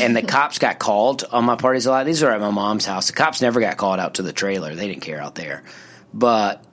[0.00, 2.06] and the cops got called on my parties a lot.
[2.06, 3.06] These were at my mom's house.
[3.06, 4.74] The cops never got called out to the trailer.
[4.74, 5.62] They didn't care out there,
[6.12, 6.64] but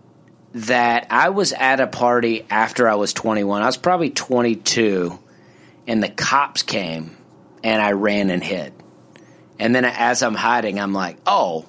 [0.54, 3.62] that I was at a party after I was 21.
[3.62, 5.20] I was probably 22,
[5.86, 7.16] and the cops came,
[7.64, 8.74] and I ran and hid.
[9.60, 11.66] And then as I'm hiding, I'm like, oh.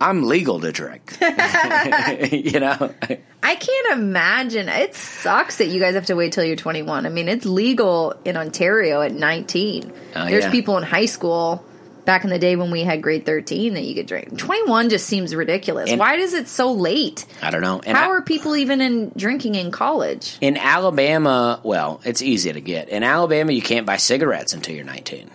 [0.00, 1.16] I'm legal to drink.
[1.20, 2.94] you know?
[3.42, 4.68] I can't imagine.
[4.68, 7.06] It sucks that you guys have to wait till you're 21.
[7.06, 9.92] I mean, it's legal in Ontario at 19.
[10.16, 10.50] Oh, There's yeah.
[10.50, 11.64] people in high school
[12.04, 14.38] back in the day when we had grade 13 that you could drink.
[14.38, 15.90] 21 just seems ridiculous.
[15.90, 17.26] And- Why is it so late?
[17.42, 17.80] I don't know.
[17.84, 20.38] And How I- are people even in drinking in college?
[20.40, 22.88] In Alabama, well, it's easy to get.
[22.88, 25.30] In Alabama, you can't buy cigarettes until you're 19.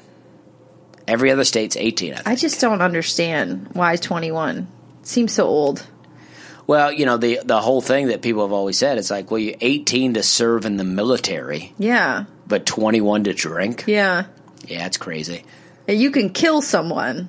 [1.08, 2.14] Every other state's 18.
[2.14, 2.22] I.
[2.26, 4.68] I just don't understand why 21
[5.04, 5.86] seems so old.
[6.66, 8.98] well, you know the the whole thing that people have always said.
[8.98, 12.26] It's like, well, you're 18 to serve in the military, Yeah.
[12.48, 13.84] but 21 to drink.
[13.88, 14.26] Yeah.
[14.66, 15.44] Yeah, it's crazy.
[15.90, 17.28] You can kill someone,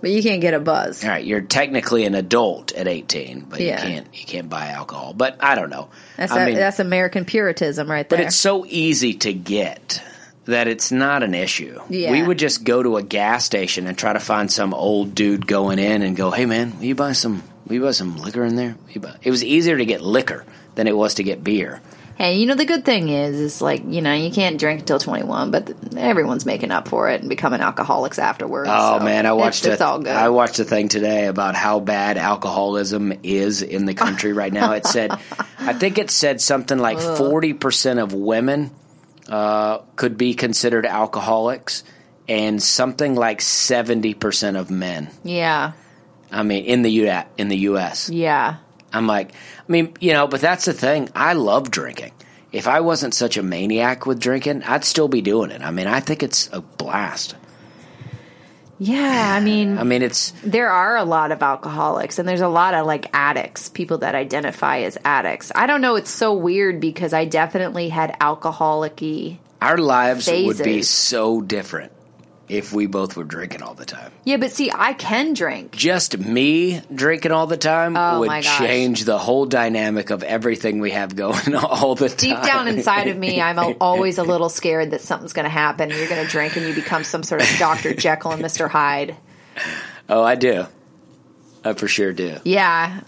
[0.00, 1.04] but you can't get a buzz.
[1.04, 3.72] All right, you're technically an adult at 18, but Yeah.
[3.82, 5.12] you can't you can't buy alcohol.
[5.12, 5.90] But I don't know.
[6.16, 8.18] That's I that, mean, that's American puritanism right there.
[8.20, 10.02] But it's so easy to get
[10.46, 11.80] that it's not an issue.
[11.88, 12.10] Yeah.
[12.10, 15.46] We would just go to a gas station and try to find some old dude
[15.46, 17.42] going in and go, "Hey man, will you buy some?
[17.66, 20.44] Will you buy some liquor in there?" You buy-" It was easier to get liquor
[20.74, 21.80] than it was to get beer.
[22.16, 24.98] Hey, you know the good thing is, is like you know you can't drink until
[24.98, 28.70] twenty one, but everyone's making up for it and becoming alcoholics afterwards.
[28.72, 30.14] Oh so man, I watched it's, it's a- all good.
[30.14, 34.72] I watched a thing today about how bad alcoholism is in the country right now.
[34.72, 35.10] It said,
[35.58, 38.70] I think it said something like forty percent of women
[39.28, 41.84] uh, could be considered alcoholics,
[42.28, 45.10] and something like seventy percent of men.
[45.24, 45.72] yeah,
[46.30, 48.10] I mean, in the U in the U.S.
[48.10, 48.56] yeah.
[48.92, 51.10] I'm like, I mean, you know, but that's the thing.
[51.14, 52.12] I love drinking.
[52.52, 55.60] If I wasn't such a maniac with drinking, I'd still be doing it.
[55.60, 57.34] I mean, I think it's a blast.
[58.78, 62.48] Yeah, I mean, I mean, it's there are a lot of alcoholics, and there's a
[62.48, 65.50] lot of like addicts, people that identify as addicts.
[65.54, 65.96] I don't know.
[65.96, 69.38] It's so weird because I definitely had alcoholic-y.
[69.62, 71.92] our lives would be so different
[72.48, 74.12] if we both were drinking all the time.
[74.24, 75.72] Yeah, but see, I can drink.
[75.72, 80.92] Just me drinking all the time Oh, would change the whole dynamic of everything we
[80.92, 82.16] have going all the time.
[82.16, 85.90] Deep down inside of me, I'm always a little scared that something's going to happen.
[85.90, 87.94] You're going to drink and you become some sort of Dr.
[88.06, 88.68] Jekyll and Mr.
[88.68, 89.16] Hyde.
[90.08, 90.66] Oh, I do.
[91.64, 92.38] I for sure do.
[92.44, 93.00] Yeah.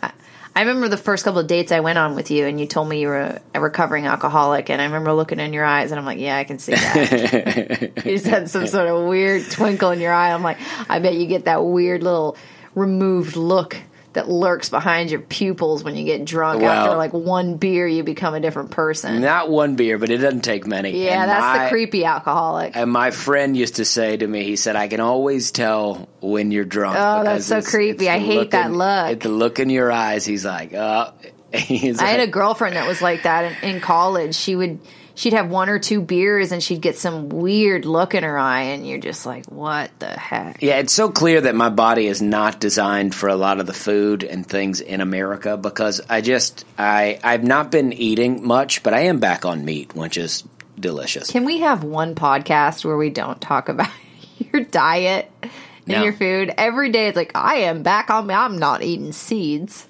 [0.58, 2.88] I- remember the first couple of dates I went on with you, and you told
[2.88, 6.04] me you were a recovering alcoholic, and I remember looking in your eyes, and I'm
[6.04, 7.92] like, yeah, I can see that.
[8.04, 10.32] you just had some sort of weird twinkle in your eye.
[10.32, 12.36] I'm like, I bet you get that weird little
[12.74, 13.76] removed look
[14.18, 16.60] that lurks behind your pupils when you get drunk.
[16.60, 19.20] Well- After like one beer, you become a different person.
[19.20, 21.04] Not one beer, but it doesn't take many.
[21.04, 22.76] yeah, And that's my- the creepy alcoholic.
[22.76, 26.50] And my friend used to say to me, he said, "I can always tell when
[26.50, 28.06] you're drunk." Oh, that's so it's- creepy.
[28.06, 28.86] it's I hate that in- look.
[29.12, 31.10] At the look in your eyes, he's like, "Uh."
[31.54, 34.34] He's I had a girlfriend that was like that in, in college.
[34.34, 34.80] She would
[35.18, 38.62] she'd have one or two beers and she'd get some weird look in her eye
[38.62, 40.62] and you're just like, what the heck?
[40.62, 43.72] Yeah, it's so clear that my body is not designed for a lot of the
[43.72, 48.94] food and things in America because I just I I've not been eating much, but
[48.94, 50.44] I am back on meat, which is
[50.78, 51.32] delicious.
[51.32, 53.90] Can we have one podcast where we don't talk about
[54.52, 55.50] your diet and
[55.88, 56.04] No.
[56.04, 56.54] your food?
[56.56, 59.87] Every day it's like, I am back on, I'm not eating seeds.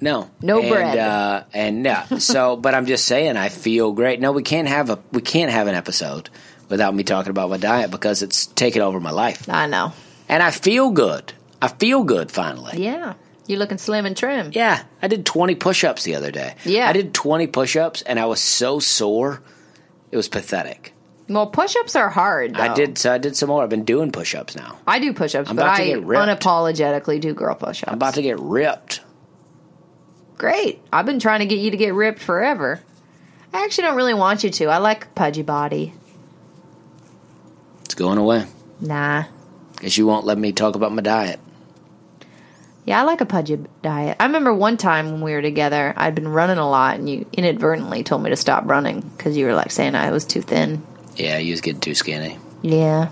[0.00, 0.98] No, No and, bread.
[0.98, 2.06] uh, and yeah.
[2.18, 4.20] So, but I'm just saying, I feel great.
[4.20, 6.30] No, we can't have a we can't have an episode
[6.68, 9.92] without me talking about my diet because it's taken over my life, I know.
[10.28, 11.32] and I feel good.
[11.60, 12.82] I feel good finally.
[12.82, 13.14] Yeah.
[13.46, 14.52] You're looking slim and trim.
[14.54, 16.54] Yeah, I did 20 push-ups the other day.
[16.64, 16.88] Yeah.
[16.88, 19.42] I did 20 push-ups, and I was so sore.
[20.12, 20.94] It was pathetic.
[21.28, 22.56] Well, push ups are hard.
[22.56, 22.96] I did.
[22.96, 23.62] So I did some more.
[23.62, 24.78] I've been doing push-ups now.
[24.86, 27.88] I do push ups, I'm but about to I get unapologetically do girl push ups.
[27.88, 29.00] I'm about to get ripped.
[30.40, 30.80] Great.
[30.90, 32.80] I've been trying to get you to get ripped forever.
[33.52, 34.64] I actually don't really want you to.
[34.68, 35.92] I like a pudgy body.
[37.84, 38.46] It's going away
[38.80, 39.24] Nah.
[39.74, 41.40] because you won't let me talk about my diet.
[42.86, 44.16] Yeah, I like a pudgy diet.
[44.18, 47.26] I remember one time when we were together, I'd been running a lot, and you
[47.34, 50.82] inadvertently told me to stop running because you were like saying I was too thin.
[51.16, 52.38] Yeah, you was getting too skinny.
[52.62, 53.10] Yeah.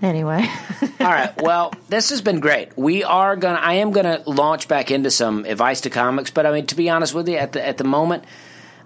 [0.00, 0.46] Anyway,
[1.00, 1.32] All right.
[1.40, 2.76] Well, this has been great.
[2.76, 3.58] We are gonna.
[3.58, 6.88] I am gonna launch back into some advice to comics, but I mean, to be
[6.88, 8.24] honest with you, at the at the moment,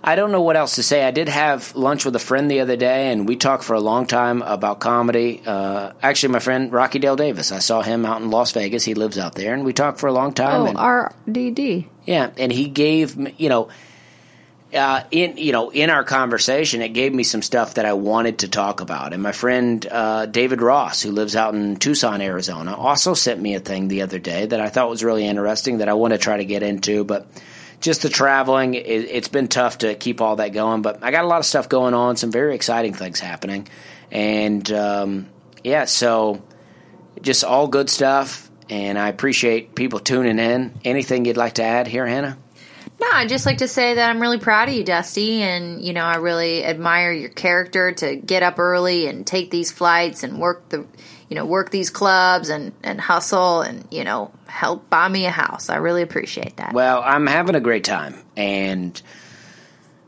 [0.03, 1.05] I don't know what else to say.
[1.05, 3.81] I did have lunch with a friend the other day, and we talked for a
[3.81, 5.43] long time about comedy.
[5.47, 7.53] Uh, actually, my friend Rocky Dale Davis.
[7.53, 8.85] I saw him out in Las Vegas.
[8.85, 10.63] He lives out there, and we talked for a long time.
[10.63, 11.87] oh, and, RDD.
[12.05, 13.69] yeah, and he gave me, you know,
[14.75, 18.39] uh, in you know, in our conversation, it gave me some stuff that I wanted
[18.41, 19.13] to talk about.
[19.13, 23.55] And my friend uh, David Ross, who lives out in Tucson, Arizona, also sent me
[23.55, 26.19] a thing the other day that I thought was really interesting that I want to
[26.19, 27.27] try to get into, but.
[27.81, 31.25] Just the traveling, it, it's been tough to keep all that going, but I got
[31.25, 33.67] a lot of stuff going on, some very exciting things happening,
[34.13, 35.29] and um,
[35.65, 36.41] yeah, so
[37.21, 38.51] just all good stuff.
[38.69, 40.73] And I appreciate people tuning in.
[40.85, 42.39] Anything you'd like to add here, Hannah?
[43.03, 45.93] No, I'd just like to say that I'm really proud of you, Dusty, and you
[45.93, 50.39] know I really admire your character to get up early and take these flights and
[50.39, 50.87] work the,
[51.29, 55.31] you know, work these clubs and and hustle and you know help buy me a
[55.31, 55.69] house.
[55.69, 56.75] I really appreciate that.
[56.75, 59.01] Well, I'm having a great time, and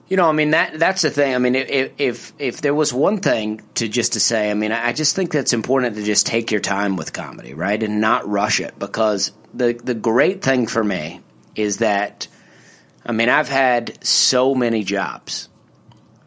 [0.07, 1.35] you know, I mean that that's the thing.
[1.35, 4.71] I mean, if if if there was one thing to just to say, I mean,
[4.71, 8.29] I just think that's important to just take your time with comedy, right, and not
[8.29, 11.23] rush it because the the great thing for me
[11.57, 12.29] is that,
[13.07, 15.49] I mean, I've had so many jobs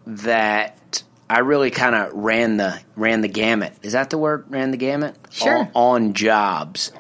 [0.05, 3.73] that I really kind of ran the ran the gamut.
[3.81, 4.45] Is that the word?
[4.49, 5.15] Ran the gamut?
[5.31, 5.57] Sure.
[5.57, 6.91] On, on jobs,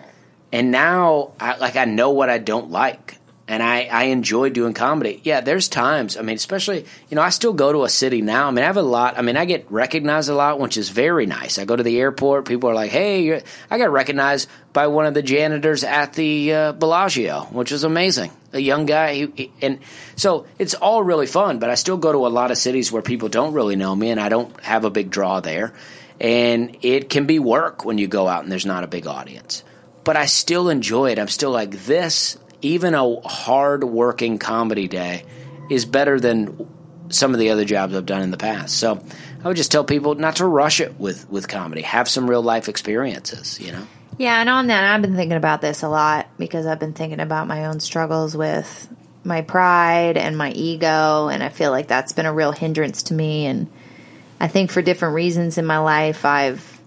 [0.51, 3.16] and now I like I know what I don't like,
[3.47, 5.21] and I I enjoy doing comedy.
[5.23, 6.17] Yeah, there's times.
[6.17, 8.47] I mean, especially you know, I still go to a city now.
[8.47, 9.17] I mean, I have a lot.
[9.17, 11.57] I mean, I get recognized a lot, which is very nice.
[11.57, 12.45] I go to the airport.
[12.45, 13.41] People are like, "Hey,
[13.71, 18.31] I got recognized by one of the janitors at the uh, Bellagio, which is amazing."
[18.53, 19.79] A young guy, he, he- and
[20.15, 21.59] so it's all really fun.
[21.59, 24.09] But I still go to a lot of cities where people don't really know me,
[24.09, 25.73] and I don't have a big draw there.
[26.19, 29.63] And it can be work when you go out and there's not a big audience
[30.03, 31.19] but I still enjoy it.
[31.19, 32.37] I'm still like this.
[32.61, 35.25] Even a hard working comedy day
[35.69, 36.67] is better than
[37.09, 38.77] some of the other jobs I've done in the past.
[38.77, 39.01] So
[39.43, 41.81] I would just tell people not to rush it with with comedy.
[41.81, 43.59] Have some real life experiences.
[43.59, 43.87] You know.
[44.17, 47.19] Yeah, and on that, I've been thinking about this a lot because I've been thinking
[47.19, 48.89] about my own struggles with
[49.23, 53.13] my pride and my ego, and I feel like that's been a real hindrance to
[53.13, 53.45] me.
[53.45, 53.69] And
[54.39, 56.81] I think for different reasons in my life, I've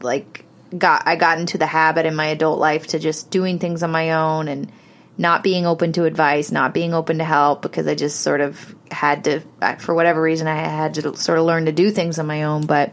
[0.00, 0.44] like
[0.76, 3.90] got I got into the habit in my adult life to just doing things on
[3.90, 4.70] my own and
[5.20, 8.74] not being open to advice, not being open to help because I just sort of
[8.90, 9.42] had to,
[9.78, 12.64] for whatever reason, I had to sort of learn to do things on my own,
[12.64, 12.92] but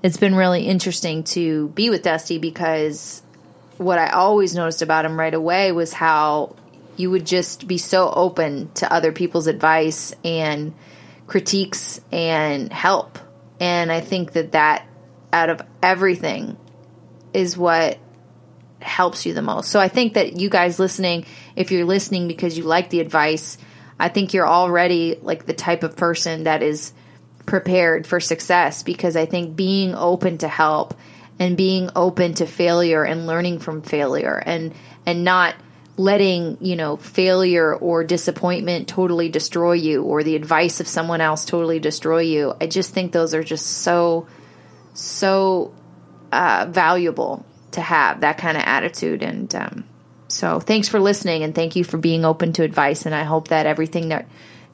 [0.00, 3.20] it's been really interesting to be with Dusty because
[3.78, 6.54] what I always noticed about him right away was how
[6.96, 10.72] you would just be so open to other people's advice and
[11.26, 13.18] critiques and help.
[13.58, 14.86] And I think that that
[15.32, 16.56] out of everything
[17.34, 17.98] is what
[18.80, 19.70] helps you the most.
[19.70, 21.26] So I think that you guys listening,
[21.56, 23.58] if you're listening because you like the advice,
[23.98, 26.92] I think you're already like the type of person that is
[27.46, 30.94] prepared for success because I think being open to help
[31.38, 34.74] and being open to failure and learning from failure and
[35.06, 35.54] and not
[35.96, 41.44] letting, you know, failure or disappointment totally destroy you or the advice of someone else
[41.44, 42.54] totally destroy you.
[42.60, 44.26] I just think those are just so
[44.94, 45.72] so
[46.34, 49.84] uh, valuable to have that kind of attitude and um,
[50.28, 53.48] so thanks for listening and thank you for being open to advice and I hope
[53.48, 54.26] that everything that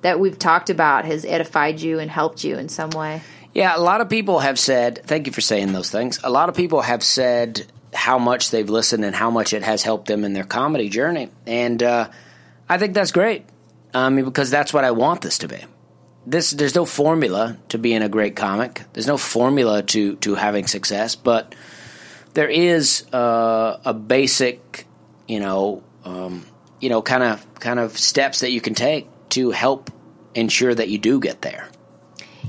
[0.03, 3.21] that we've talked about has edified you and helped you in some way.
[3.53, 6.21] Yeah, a lot of people have said, thank you for saying those things.
[6.23, 9.83] A lot of people have said how much they've listened and how much it has
[9.83, 11.29] helped them in their comedy journey.
[11.47, 12.09] And uh,
[12.69, 13.45] I think that's great.
[13.93, 15.59] I mean, because that's what I want this to be.
[16.27, 18.83] This there's no formula to being a great comic.
[18.93, 21.55] There's no formula to to having success, but
[22.35, 24.87] there is uh, a basic,
[25.27, 26.47] you know, um,
[26.81, 29.91] you know, kind of kind of steps that you can take to help
[30.35, 31.69] ensure that you do get there.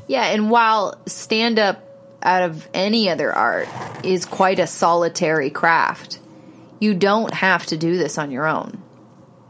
[0.08, 1.88] Yeah, and while stand up
[2.22, 3.68] out of any other art
[4.04, 6.20] is quite a solitary craft,
[6.80, 8.82] you don't have to do this on your own.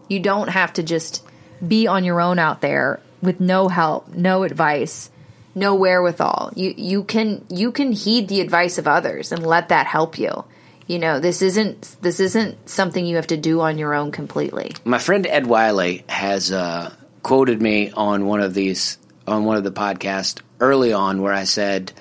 [0.08, 1.26] You don't have to just
[1.66, 5.10] be on your own out there with no help, no advice,
[5.56, 6.54] no wherewithal.
[6.56, 10.46] You you can you can heed the advice of others and let that help you.
[10.88, 14.74] You know, this isn't this isn't something you have to do on your own completely.
[14.84, 16.94] My friend Ed Wiley has uh,
[17.24, 18.98] quoted me on one of these
[19.28, 21.92] on one of the podcasts early on where I said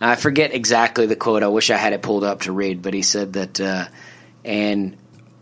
[0.00, 1.42] I forget exactly the quote.
[1.42, 3.86] I wish I had it pulled up to read, but he said that uh,
[4.44, 4.96] and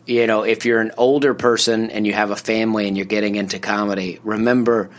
[0.06, 3.36] you know, if you're an older person and you have a family and you're getting
[3.36, 4.90] into comedy, remember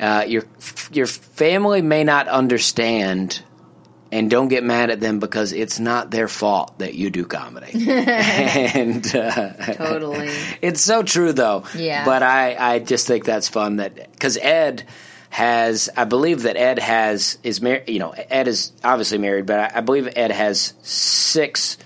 [0.00, 0.44] uh, your
[0.92, 3.42] your family may not understand,
[4.10, 7.88] and don't get mad at them because it's not their fault that you do comedy.
[7.88, 10.28] and uh, Totally.
[10.62, 11.64] it's so true though.
[11.74, 12.04] Yeah.
[12.04, 14.84] But I I just think that's fun that because Ed
[15.30, 17.88] has I believe that Ed has is married.
[17.88, 21.78] You know, Ed is obviously married, but I, I believe Ed has six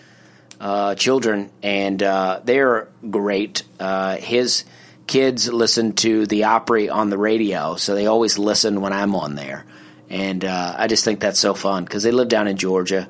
[0.60, 3.62] uh, children, and uh, they're great.
[3.78, 4.64] Uh, his
[5.06, 9.34] kids listen to the Opry on the radio, so they always listen when I'm on
[9.34, 9.64] there.
[10.08, 13.08] And uh, I just think that's so fun because they live down in Georgia,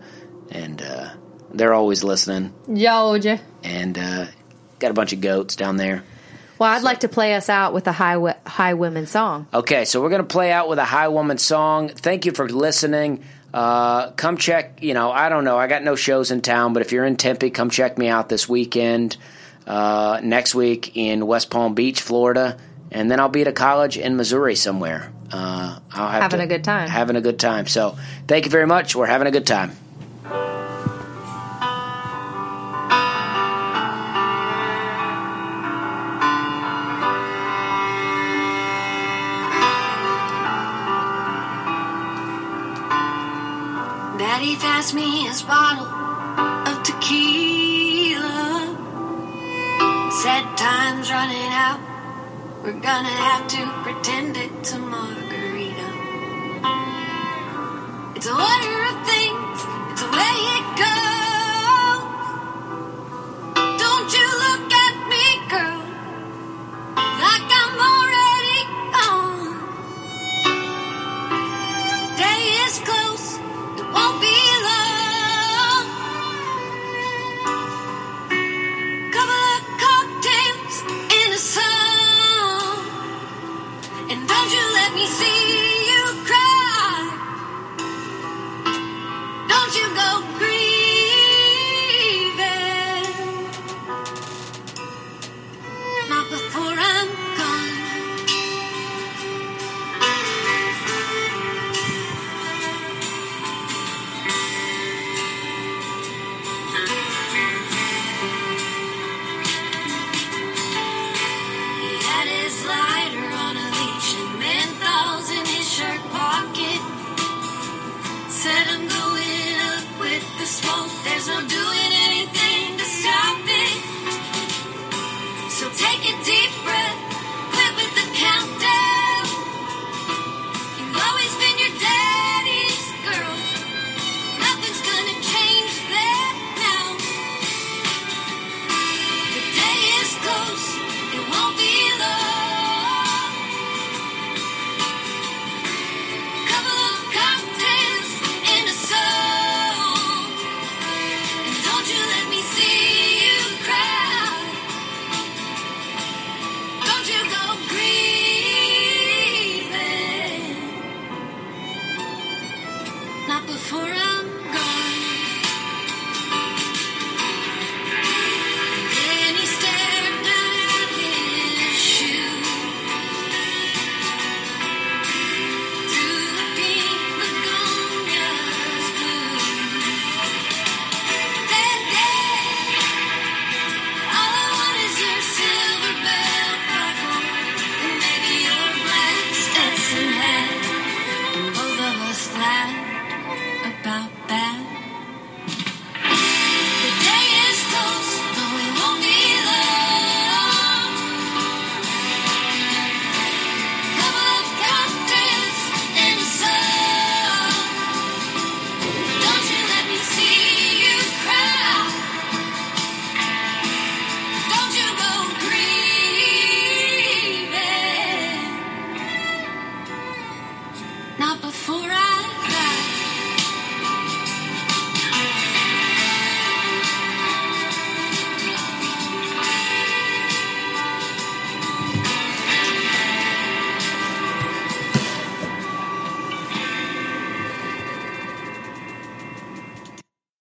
[0.50, 1.10] and uh,
[1.52, 2.52] they're always listening.
[2.72, 3.40] Georgia.
[3.62, 4.26] And uh,
[4.78, 6.04] got a bunch of goats down there.
[6.58, 9.46] Well, I'd like to play us out with a high Highwomen song.
[9.52, 11.90] Okay, so we're going to play out with a Highwomen song.
[11.90, 13.24] Thank you for listening.
[13.56, 15.56] Uh, come check, you know, I don't know.
[15.56, 18.28] I got no shows in town, but if you're in Tempe, come check me out
[18.28, 19.16] this weekend.
[19.66, 22.58] Uh, next week in West Palm Beach, Florida.
[22.92, 25.10] And then I'll be at a college in Missouri somewhere.
[25.32, 26.88] Uh, I'll have Having to- a good time.
[26.88, 27.66] Having a good time.
[27.66, 27.96] So
[28.28, 28.94] thank you very much.
[28.94, 29.72] We're having a good time.
[44.86, 45.84] Passed me his bottle
[46.68, 48.20] of tequila.
[50.22, 51.80] Said time's running out.
[52.62, 55.88] We're gonna have to pretend it's a margarita.
[58.14, 58.75] It's a water